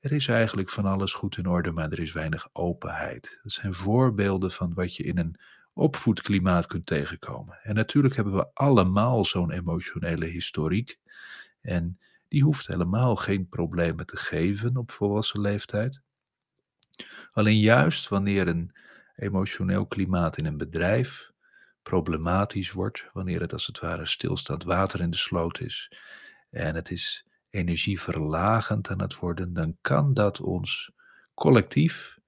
er 0.00 0.12
is 0.12 0.28
eigenlijk 0.28 0.70
van 0.70 0.84
alles 0.84 1.12
goed 1.12 1.36
in 1.36 1.46
orde, 1.46 1.70
maar 1.70 1.90
er 1.90 2.00
is 2.00 2.12
weinig 2.12 2.48
openheid. 2.52 3.38
Dat 3.42 3.52
zijn 3.52 3.74
voorbeelden 3.74 4.50
van 4.50 4.74
wat 4.74 4.96
je 4.96 5.02
in 5.02 5.18
een 5.18 5.36
opvoedklimaat 5.74 6.66
kunt 6.66 6.86
tegenkomen. 6.86 7.58
En 7.62 7.74
natuurlijk 7.74 8.16
hebben 8.16 8.34
we 8.34 8.46
allemaal 8.54 9.24
zo'n 9.24 9.50
emotionele 9.50 10.26
historiek. 10.26 10.98
En 11.60 11.98
die 12.28 12.42
hoeft 12.42 12.66
helemaal 12.66 13.16
geen 13.16 13.48
problemen 13.48 14.06
te 14.06 14.16
geven 14.16 14.76
op 14.76 14.90
volwassen 14.90 15.40
leeftijd. 15.40 16.00
Alleen 17.32 17.58
juist 17.58 18.08
wanneer 18.08 18.48
een 18.48 18.72
emotioneel 19.16 19.86
klimaat 19.86 20.36
in 20.36 20.46
een 20.46 20.56
bedrijf 20.56 21.32
problematisch 21.82 22.72
wordt, 22.72 23.10
wanneer 23.12 23.40
het 23.40 23.52
als 23.52 23.66
het 23.66 23.80
ware 23.80 24.06
stilstaand 24.06 24.64
water 24.64 25.00
in 25.00 25.10
de 25.10 25.16
sloot 25.16 25.60
is 25.60 25.92
en 26.50 26.74
het 26.74 26.90
is 26.90 27.26
energieverlagend 27.50 28.90
aan 28.90 29.00
het 29.00 29.16
worden, 29.16 29.52
dan 29.52 29.76
kan 29.80 30.14
dat 30.14 30.40
ons 30.40 30.92
collectief 31.34 32.18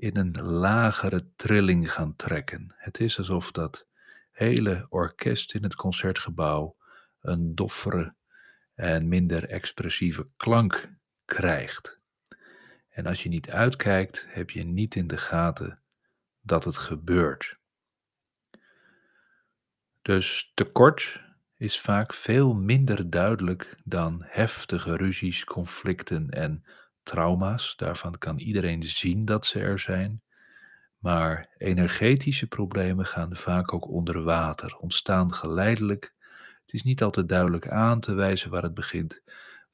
in 0.00 0.16
een 0.16 0.42
lagere 0.42 1.26
trilling 1.36 1.92
gaan 1.92 2.16
trekken. 2.16 2.74
Het 2.76 3.00
is 3.00 3.18
alsof 3.18 3.52
dat 3.52 3.86
hele 4.30 4.86
orkest 4.88 5.54
in 5.54 5.62
het 5.62 5.74
concertgebouw 5.74 6.76
een 7.20 7.54
doffere 7.54 8.14
en 8.74 9.08
minder 9.08 9.48
expressieve 9.48 10.28
klank 10.36 10.88
krijgt. 11.24 11.98
En 12.88 13.06
als 13.06 13.22
je 13.22 13.28
niet 13.28 13.50
uitkijkt, 13.50 14.26
heb 14.28 14.50
je 14.50 14.64
niet 14.64 14.94
in 14.94 15.06
de 15.06 15.16
gaten 15.16 15.80
dat 16.40 16.64
het 16.64 16.76
gebeurt. 16.76 17.58
Dus 20.02 20.52
tekort 20.54 21.20
is 21.56 21.80
vaak 21.80 22.14
veel 22.14 22.54
minder 22.54 23.10
duidelijk 23.10 23.76
dan 23.84 24.22
heftige 24.26 24.96
ruzies, 24.96 25.44
conflicten 25.44 26.30
en 26.30 26.64
trauma's. 27.02 27.76
Daarvan 27.76 28.18
kan 28.18 28.38
iedereen 28.38 28.82
zien 28.82 29.24
dat 29.24 29.46
ze 29.46 29.60
er 29.60 29.78
zijn. 29.78 30.22
Maar 30.98 31.54
energetische 31.58 32.46
problemen 32.46 33.06
gaan 33.06 33.36
vaak 33.36 33.72
ook 33.72 33.88
onder 33.88 34.22
water, 34.22 34.76
ontstaan 34.76 35.34
geleidelijk. 35.34 36.14
Het 36.62 36.72
is 36.74 36.82
niet 36.82 37.02
altijd 37.02 37.28
duidelijk 37.28 37.68
aan 37.68 38.00
te 38.00 38.14
wijzen 38.14 38.50
waar 38.50 38.62
het 38.62 38.74
begint, 38.74 39.22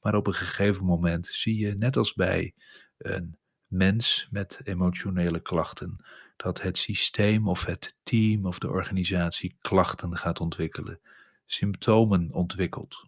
maar 0.01 0.15
op 0.15 0.27
een 0.27 0.33
gegeven 0.33 0.85
moment 0.85 1.27
zie 1.27 1.57
je, 1.57 1.75
net 1.75 1.97
als 1.97 2.13
bij 2.13 2.53
een 2.97 3.37
mens 3.67 4.27
met 4.31 4.59
emotionele 4.63 5.39
klachten, 5.39 6.05
dat 6.35 6.61
het 6.61 6.77
systeem 6.77 7.47
of 7.47 7.65
het 7.65 7.95
team 8.03 8.45
of 8.45 8.59
de 8.59 8.69
organisatie 8.69 9.57
klachten 9.61 10.17
gaat 10.17 10.39
ontwikkelen, 10.39 10.99
symptomen 11.45 12.33
ontwikkelt. 12.33 13.05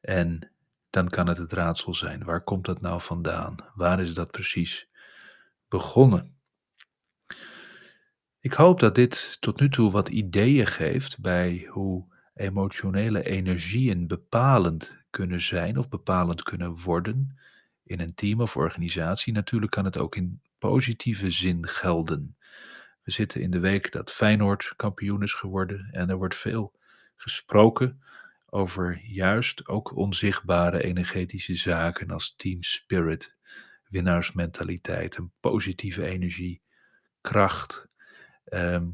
En 0.00 0.50
dan 0.96 1.08
kan 1.08 1.26
het 1.26 1.36
het 1.36 1.52
raadsel 1.52 1.94
zijn: 1.94 2.24
waar 2.24 2.40
komt 2.40 2.64
dat 2.64 2.80
nou 2.80 3.00
vandaan? 3.00 3.56
Waar 3.74 4.00
is 4.00 4.14
dat 4.14 4.30
precies 4.30 4.88
begonnen? 5.68 6.34
Ik 8.40 8.52
hoop 8.52 8.80
dat 8.80 8.94
dit 8.94 9.36
tot 9.40 9.60
nu 9.60 9.68
toe 9.68 9.90
wat 9.90 10.08
ideeën 10.08 10.66
geeft 10.66 11.20
bij 11.20 11.66
hoe 11.70 12.04
emotionele 12.34 13.22
energieën 13.22 14.06
bepalend 14.06 14.96
kunnen 15.10 15.40
zijn 15.40 15.78
of 15.78 15.88
bepalend 15.88 16.42
kunnen 16.42 16.74
worden 16.74 17.38
in 17.84 18.00
een 18.00 18.14
team 18.14 18.40
of 18.40 18.56
organisatie. 18.56 19.32
Natuurlijk 19.32 19.72
kan 19.72 19.84
het 19.84 19.98
ook 19.98 20.16
in 20.16 20.40
positieve 20.58 21.30
zin 21.30 21.68
gelden. 21.68 22.36
We 23.02 23.10
zitten 23.10 23.40
in 23.40 23.50
de 23.50 23.60
week 23.60 23.92
dat 23.92 24.12
Feyenoord 24.12 24.72
kampioen 24.76 25.22
is 25.22 25.32
geworden 25.32 25.88
en 25.92 26.10
er 26.10 26.16
wordt 26.16 26.36
veel 26.36 26.72
gesproken 27.16 28.00
over 28.56 29.00
juist 29.02 29.68
ook 29.68 29.96
onzichtbare 29.96 30.82
energetische 30.82 31.54
zaken 31.54 32.10
als 32.10 32.34
team 32.36 32.62
spirit, 32.62 33.36
winnaarsmentaliteit, 33.88 35.16
een 35.16 35.32
positieve 35.40 36.06
energie, 36.06 36.62
kracht. 37.20 37.88
Ehm, 38.44 38.86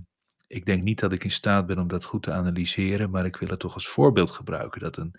ik 0.46 0.64
denk 0.64 0.83
niet 0.83 1.01
dat 1.01 1.12
ik 1.12 1.25
in 1.25 1.31
staat 1.31 1.66
ben 1.66 1.79
om 1.79 1.88
dat 1.88 2.05
goed 2.05 2.22
te 2.22 2.33
analyseren, 2.33 3.11
maar 3.11 3.25
ik 3.25 3.37
wil 3.37 3.48
het 3.48 3.61
toch 3.61 3.75
als 3.75 3.88
voorbeeld 3.88 4.31
gebruiken 4.31 4.81
dat 4.81 4.96
een 4.96 5.14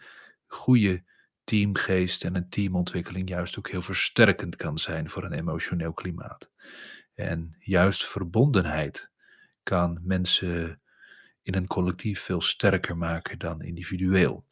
goede 0.46 1.04
teamgeest 1.44 2.24
en 2.24 2.36
een 2.36 2.50
teamontwikkeling 2.50 3.30
juist 3.30 3.58
ook 3.58 3.70
heel 3.70 3.82
versterkend 3.82 4.56
kan 4.56 4.78
zijn 4.78 5.10
voor 5.10 5.24
een 5.24 5.34
emotioneel 5.34 5.94
klimaat. 5.94 6.52
En 7.14 7.56
juist 7.60 8.06
verbondenheid 8.06 9.12
kan 9.64 10.00
mensen 10.02 10.82
in 11.44 11.56
een 11.56 11.68
collectief 11.68 12.22
veel 12.22 12.42
sterker 12.42 12.98
maken 12.98 13.40
dan 13.40 13.62
individueel. 13.62 14.46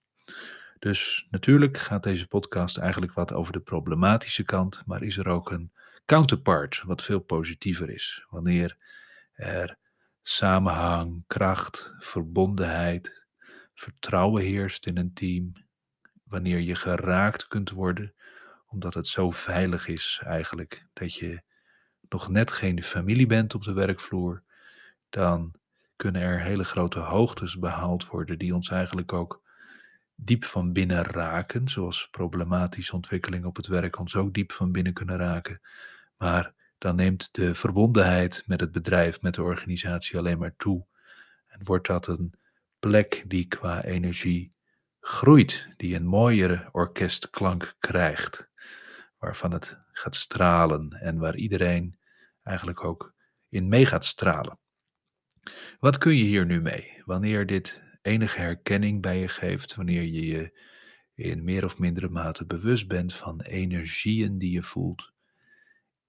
Dus 0.80 1.27
natuurlijk 1.30 1.77
gaat 1.77 2.04
deze 2.04 2.27
podcast 2.27 2.77
eigenlijk 2.77 3.13
wat 3.13 3.34
over 3.34 3.54
de 3.54 3.60
problematische 3.60 4.43
kant, 4.43 4.82
maar 4.86 5.04
is 5.04 5.17
er 5.17 5.27
ook 5.27 5.51
een 5.51 5.71
counterpart 6.06 6.84
wat 6.86 7.04
veel 7.04 7.19
positiever 7.19 7.89
is. 7.89 8.25
Wanneer 8.30 8.77
er 9.34 9.77
samenhang, 10.21 11.23
kracht, 11.27 11.93
verbondenheid, 11.97 13.25
vertrouwen 13.73 14.43
heerst 14.43 14.86
in 14.86 14.97
een 14.97 15.13
team, 15.13 15.54
wanneer 16.23 16.60
je 16.60 16.75
geraakt 16.75 17.47
kunt 17.47 17.69
worden, 17.69 18.13
omdat 18.67 18.93
het 18.93 19.08
zo 19.08 19.30
veilig 19.30 19.88
is 19.88 20.21
eigenlijk 20.23 20.86
dat 20.93 21.15
je 21.15 21.41
nog 22.10 22.30
net 22.30 22.51
geen 22.51 22.84
familie 22.84 23.25
bent 23.25 23.56
op 23.56 23.63
de 23.63 23.73
werkvloer, 23.73 24.43
dan 25.10 25.54
kunnen 26.02 26.22
er 26.22 26.42
hele 26.42 26.64
grote 26.64 27.00
hoogtes 27.00 27.60
behaald 27.60 28.08
worden 28.08 28.38
die 28.38 28.56
ons 28.56 28.70
eigenlijk 28.70 29.14
ook 29.14 29.42
diep 30.16 30.44
van 30.44 30.74
binnen 30.74 31.04
raken, 31.04 31.70
zoals 31.70 32.08
problematische 32.10 32.96
ontwikkelingen 32.96 33.48
op 33.48 33.56
het 33.56 33.68
werk 33.68 34.00
ons 34.00 34.16
ook 34.16 34.34
diep 34.34 34.52
van 34.52 34.72
binnen 34.72 34.94
kunnen 34.94 35.18
raken. 35.18 35.62
Maar 36.18 36.54
dan 36.78 36.96
neemt 36.96 37.34
de 37.34 37.56
verbondenheid 37.56 38.44
met 38.46 38.60
het 38.60 38.72
bedrijf, 38.72 39.22
met 39.22 39.34
de 39.34 39.44
organisatie 39.44 40.18
alleen 40.18 40.38
maar 40.38 40.56
toe. 40.58 40.86
En 41.48 41.60
wordt 41.64 41.88
dat 41.88 42.08
een 42.08 42.34
plek 42.80 43.24
die 43.28 43.48
qua 43.48 43.84
energie 43.84 44.54
groeit, 45.00 45.68
die 45.78 45.96
een 45.96 46.06
mooiere 46.06 46.70
orkestklank 46.72 47.76
krijgt, 47.80 48.50
waarvan 49.18 49.52
het 49.52 49.80
gaat 49.92 50.16
stralen 50.16 50.92
en 50.92 51.18
waar 51.18 51.36
iedereen 51.36 52.00
eigenlijk 52.44 52.84
ook 52.84 53.14
in 53.50 53.68
mee 53.68 53.86
gaat 53.86 54.06
stralen. 54.06 54.61
Wat 55.80 55.97
kun 55.97 56.17
je 56.17 56.23
hier 56.23 56.45
nu 56.45 56.62
mee? 56.62 57.01
Wanneer 57.06 57.45
dit 57.45 57.82
enige 58.01 58.39
herkenning 58.39 59.01
bij 59.01 59.19
je 59.19 59.27
geeft, 59.27 59.75
wanneer 59.75 60.04
je 60.04 60.25
je 60.25 60.60
in 61.15 61.43
meer 61.43 61.65
of 61.65 61.80
mindere 61.80 62.10
mate 62.10 62.45
bewust 62.45 62.88
bent 62.88 63.13
van 63.13 63.41
energieën 63.41 64.38
die 64.38 64.51
je 64.51 64.63
voelt 64.63 65.12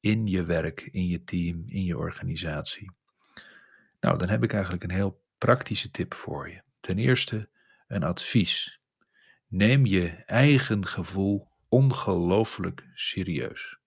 in 0.00 0.26
je 0.26 0.44
werk, 0.44 0.80
in 0.80 1.06
je 1.06 1.24
team, 1.24 1.62
in 1.66 1.84
je 1.84 1.98
organisatie. 1.98 2.90
Nou, 4.00 4.18
dan 4.18 4.28
heb 4.28 4.42
ik 4.42 4.52
eigenlijk 4.52 4.82
een 4.82 4.90
heel 4.90 5.22
praktische 5.38 5.90
tip 5.90 6.14
voor 6.14 6.50
je. 6.50 6.62
Ten 6.80 6.98
eerste 6.98 7.48
een 7.86 8.02
advies. 8.02 8.80
Neem 9.46 9.86
je 9.86 10.08
eigen 10.26 10.86
gevoel 10.86 11.48
ongelooflijk 11.68 12.88
serieus. 12.94 13.78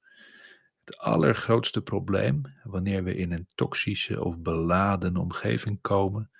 Het 0.85 0.97
allergrootste 0.97 1.81
probleem 1.81 2.41
wanneer 2.63 3.03
we 3.03 3.15
in 3.15 3.31
een 3.31 3.47
toxische 3.55 4.23
of 4.23 4.39
beladen 4.39 5.17
omgeving 5.17 5.81
komen, 5.81 6.31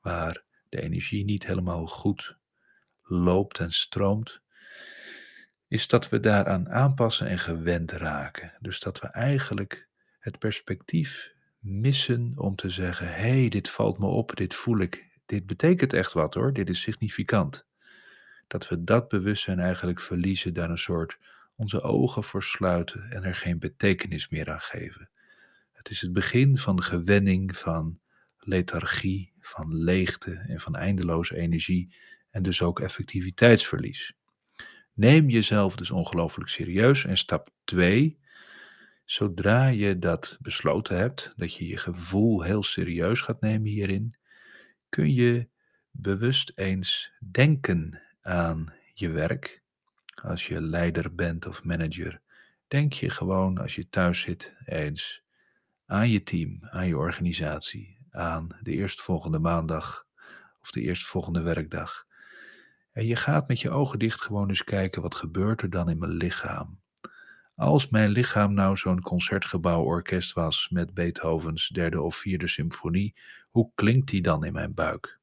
waar 0.00 0.42
de 0.68 0.80
energie 0.80 1.24
niet 1.24 1.46
helemaal 1.46 1.86
goed 1.86 2.36
loopt 3.02 3.58
en 3.58 3.72
stroomt, 3.72 4.40
is 5.68 5.88
dat 5.88 6.08
we 6.08 6.20
daaraan 6.20 6.68
aanpassen 6.68 7.26
en 7.26 7.38
gewend 7.38 7.92
raken. 7.92 8.52
Dus 8.60 8.80
dat 8.80 9.00
we 9.00 9.06
eigenlijk 9.06 9.88
het 10.18 10.38
perspectief 10.38 11.34
missen 11.58 12.32
om 12.36 12.56
te 12.56 12.70
zeggen: 12.70 13.06
hé, 13.06 13.40
hey, 13.40 13.48
dit 13.48 13.70
valt 13.70 13.98
me 13.98 14.06
op, 14.06 14.36
dit 14.36 14.54
voel 14.54 14.78
ik, 14.78 15.20
dit 15.26 15.46
betekent 15.46 15.92
echt 15.92 16.12
wat 16.12 16.34
hoor, 16.34 16.52
dit 16.52 16.68
is 16.68 16.80
significant. 16.80 17.66
Dat 18.46 18.68
we 18.68 18.84
dat 18.84 19.08
bewustzijn 19.08 19.58
eigenlijk 19.58 20.00
verliezen, 20.00 20.54
daar 20.54 20.70
een 20.70 20.78
soort 20.78 21.18
onze 21.56 21.82
ogen 21.82 22.24
voor 22.24 22.42
sluiten 22.42 23.10
en 23.10 23.24
er 23.24 23.34
geen 23.34 23.58
betekenis 23.58 24.28
meer 24.28 24.50
aan 24.50 24.60
geven. 24.60 25.10
Het 25.72 25.90
is 25.90 26.00
het 26.00 26.12
begin 26.12 26.58
van 26.58 26.82
gewenning, 26.82 27.56
van 27.56 28.00
lethargie, 28.38 29.32
van 29.40 29.74
leegte 29.74 30.44
en 30.48 30.60
van 30.60 30.76
eindeloze 30.76 31.36
energie 31.36 31.94
en 32.30 32.42
dus 32.42 32.62
ook 32.62 32.80
effectiviteitsverlies. 32.80 34.14
Neem 34.92 35.28
jezelf 35.28 35.76
dus 35.76 35.90
ongelooflijk 35.90 36.50
serieus. 36.50 37.04
En 37.04 37.16
stap 37.16 37.50
2, 37.64 38.18
zodra 39.04 39.66
je 39.66 39.98
dat 39.98 40.38
besloten 40.40 40.96
hebt, 40.96 41.32
dat 41.36 41.54
je 41.54 41.66
je 41.66 41.76
gevoel 41.76 42.42
heel 42.42 42.62
serieus 42.62 43.20
gaat 43.20 43.40
nemen 43.40 43.68
hierin, 43.68 44.16
kun 44.88 45.14
je 45.14 45.48
bewust 45.90 46.52
eens 46.54 47.12
denken 47.30 48.02
aan 48.20 48.72
je 48.94 49.08
werk 49.08 49.62
als 50.26 50.46
je 50.46 50.60
leider 50.60 51.14
bent 51.14 51.46
of 51.46 51.64
manager, 51.64 52.20
denk 52.68 52.92
je 52.92 53.10
gewoon 53.10 53.58
als 53.58 53.74
je 53.74 53.88
thuis 53.88 54.20
zit 54.20 54.56
eens 54.64 55.22
aan 55.86 56.10
je 56.10 56.22
team, 56.22 56.58
aan 56.70 56.86
je 56.86 56.96
organisatie, 56.96 57.98
aan 58.10 58.48
de 58.60 58.70
eerstvolgende 58.70 59.38
maandag 59.38 60.06
of 60.60 60.70
de 60.70 60.80
eerstvolgende 60.80 61.40
werkdag. 61.40 62.06
En 62.92 63.06
je 63.06 63.16
gaat 63.16 63.48
met 63.48 63.60
je 63.60 63.70
ogen 63.70 63.98
dicht 63.98 64.20
gewoon 64.20 64.48
eens 64.48 64.64
kijken 64.64 65.02
wat 65.02 65.14
gebeurt 65.14 65.62
er 65.62 65.70
dan 65.70 65.90
in 65.90 65.98
mijn 65.98 66.12
lichaam. 66.12 66.80
Als 67.54 67.88
mijn 67.88 68.10
lichaam 68.10 68.54
nou 68.54 68.76
zo'n 68.76 69.00
concertgebouworkest 69.00 70.32
was 70.32 70.68
met 70.68 70.94
Beethovens 70.94 71.68
derde 71.68 72.00
of 72.00 72.16
vierde 72.16 72.46
symfonie, 72.46 73.14
hoe 73.50 73.70
klinkt 73.74 74.10
die 74.10 74.22
dan 74.22 74.44
in 74.44 74.52
mijn 74.52 74.74
buik? 74.74 75.15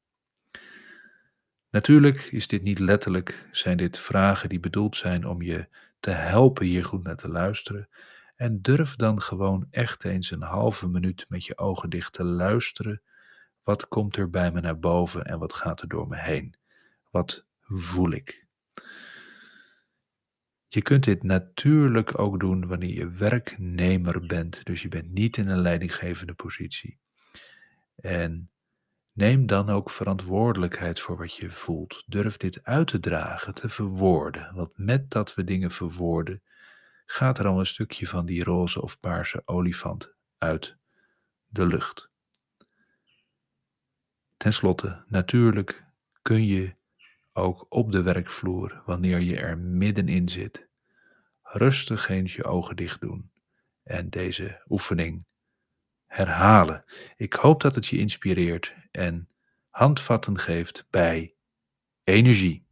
Natuurlijk 1.74 2.22
is 2.22 2.48
dit 2.48 2.62
niet 2.62 2.80
letterlijk, 2.80 3.48
zijn 3.52 3.78
dit 3.78 4.00
vragen 4.00 4.50
die 4.50 4.60
bedoeld 4.60 4.96
zijn 4.96 5.28
om 5.28 5.42
je 5.42 5.68
te 6.00 6.10
helpen 6.12 6.66
hier 6.66 6.86
goed 6.86 7.04
naar 7.04 7.16
te 7.16 7.30
luisteren. 7.30 7.90
En 8.36 8.62
durf 8.62 8.96
dan 8.96 9.22
gewoon 9.22 9.68
echt 9.70 10.04
eens 10.04 10.32
een 10.32 10.42
halve 10.42 10.88
minuut 10.88 11.26
met 11.30 11.46
je 11.46 11.58
ogen 11.58 11.90
dicht 11.90 12.14
te 12.14 12.24
luisteren. 12.24 13.02
Wat 13.64 13.88
komt 13.88 14.16
er 14.16 14.30
bij 14.30 14.52
me 14.52 14.62
naar 14.62 14.80
boven 14.80 15.26
en 15.26 15.40
wat 15.40 15.54
gaat 15.54 15.82
er 15.82 15.88
door 15.88 16.08
me 16.08 16.18
heen? 16.18 16.56
Wat 17.12 17.46
voel 17.62 18.12
ik? 18.12 18.46
Je 20.68 20.82
kunt 20.82 21.04
dit 21.04 21.24
natuurlijk 21.24 22.20
ook 22.20 22.40
doen 22.40 22.68
wanneer 22.68 22.94
je 22.94 23.10
werknemer 23.10 24.26
bent, 24.26 24.66
dus 24.66 24.82
je 24.82 24.88
bent 24.88 25.12
niet 25.12 25.38
in 25.38 25.48
een 25.48 25.62
leidinggevende 25.62 26.34
positie. 26.34 26.98
En 27.96 28.50
Neem 29.14 29.46
dan 29.46 29.70
ook 29.70 29.90
verantwoordelijkheid 29.90 31.00
voor 31.00 31.18
wat 31.18 31.36
je 31.36 31.50
voelt. 31.50 32.04
Durf 32.08 32.38
dit 32.38 32.64
uit 32.64 32.88
te 32.88 33.00
dragen, 33.00 33.54
te 33.54 33.70
verwoorden. 33.70 34.56
Want 34.56 34.78
met 34.78 35.12
dat 35.12 35.36
we 35.36 35.44
dingen 35.44 35.72
verwoorden, 35.72 36.42
gaat 37.06 37.40
er 37.40 37.48
al 37.48 37.60
een 37.60 37.66
stukje 37.66 38.08
van 38.08 38.26
die 38.26 38.44
roze 38.44 38.82
of 38.82 39.00
paarse 39.00 39.42
olifant 39.46 40.14
uit 40.38 40.78
de 41.48 41.66
lucht. 41.66 42.12
Ten 44.38 44.54
slotte, 44.54 45.04
natuurlijk 45.08 45.84
kun 46.22 46.46
je 46.46 46.76
ook 47.34 47.66
op 47.70 47.92
de 47.92 48.02
werkvloer, 48.02 48.82
wanneer 48.86 49.20
je 49.20 49.38
er 49.38 49.58
middenin 49.58 50.30
zit, 50.30 50.68
rustig 51.42 52.10
eens 52.10 52.36
je 52.36 52.44
ogen 52.44 52.76
dicht 52.76 53.02
doen 53.02 53.32
en 53.84 54.10
deze 54.10 54.64
oefening 54.70 55.26
herhalen. 56.14 56.84
Ik 57.18 57.34
hoop 57.34 57.62
dat 57.62 57.76
het 57.76 57.86
je 57.88 57.98
inspireert 57.98 58.76
en 58.92 59.30
handvatten 59.70 60.40
geeft 60.40 60.88
bij 60.90 61.36
energie. 62.04 62.63